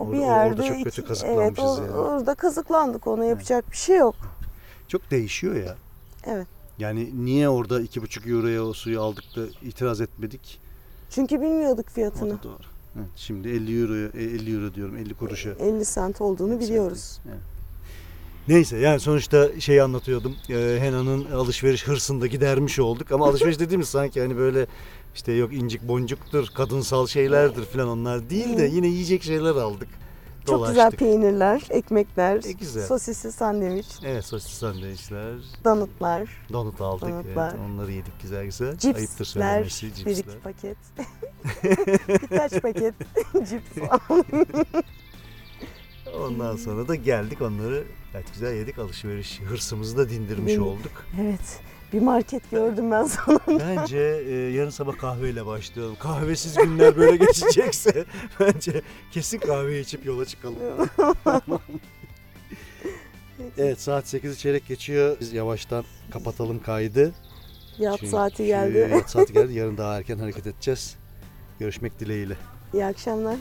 [0.00, 1.92] O Orada- bir orada yerde çok kötü iki- kazıklanmışız evet, o- yani.
[1.92, 3.06] Orada kazıklandık.
[3.06, 4.14] Ona yapacak bir şey yok.
[4.88, 5.76] Çok değişiyor ya.
[6.26, 6.46] Evet.
[6.78, 10.60] Yani niye orada iki buçuk euroya o suyu aldık da itiraz etmedik?
[11.10, 12.38] Çünkü bilmiyorduk O fiyatını.
[12.38, 12.62] da doğru.
[12.96, 15.50] Evet, şimdi 50 euroya, e, 50 euro diyorum 50 kuruşa.
[15.50, 17.20] 50 sent olduğunu biliyoruz.
[17.28, 17.38] Evet.
[18.48, 20.36] Neyse yani sonuçta şeyi anlatıyordum.
[20.50, 23.12] Ee, Hena'nın alışveriş hırsını da gidermiş olduk.
[23.12, 24.66] Ama alışveriş dediğimiz sanki hani böyle
[25.14, 29.88] işte yok incik boncuktur, kadınsal şeylerdir falan onlar değil de yine yiyecek şeyler aldık.
[30.46, 30.76] Çok Dolaştık.
[30.76, 32.86] güzel peynirler, ekmekler, E, güzel.
[32.86, 35.34] sosisli sandviç, Evet sosis sandviçler,
[35.64, 37.08] donutlar, donut aldık.
[37.08, 37.50] Donutlar.
[37.50, 38.68] Evet, onları yedik güzel güzel.
[38.68, 40.32] Ayıptır cipsler, söylemesi bir cipsler.
[40.34, 40.76] iki paket.
[42.30, 42.94] Birkaç paket
[43.48, 44.34] cips aldım.
[46.18, 48.78] Ondan sonra da geldik onları gayet güzel yedik.
[48.78, 50.66] Alışveriş hırsımızı da dindirmiş Dindik.
[50.66, 51.04] olduk.
[51.20, 51.60] Evet.
[51.92, 53.40] Bir market gördüm ben sana.
[53.48, 55.96] Bence e, yarın sabah kahveyle başlayalım.
[56.00, 58.04] Kahvesiz günler böyle geçecekse
[58.40, 58.82] bence
[59.12, 60.56] kesin kahve içip yola çıkalım.
[63.58, 65.16] Evet saat 8'i çeyrek geçiyor.
[65.20, 67.12] Biz yavaştan kapatalım kaydı.
[67.78, 68.88] Yat Çünkü saati geldi.
[68.92, 69.52] Yat saati geldi.
[69.52, 70.96] Yarın daha erken hareket edeceğiz.
[71.58, 72.36] Görüşmek dileğiyle.
[72.74, 73.36] İyi akşamlar.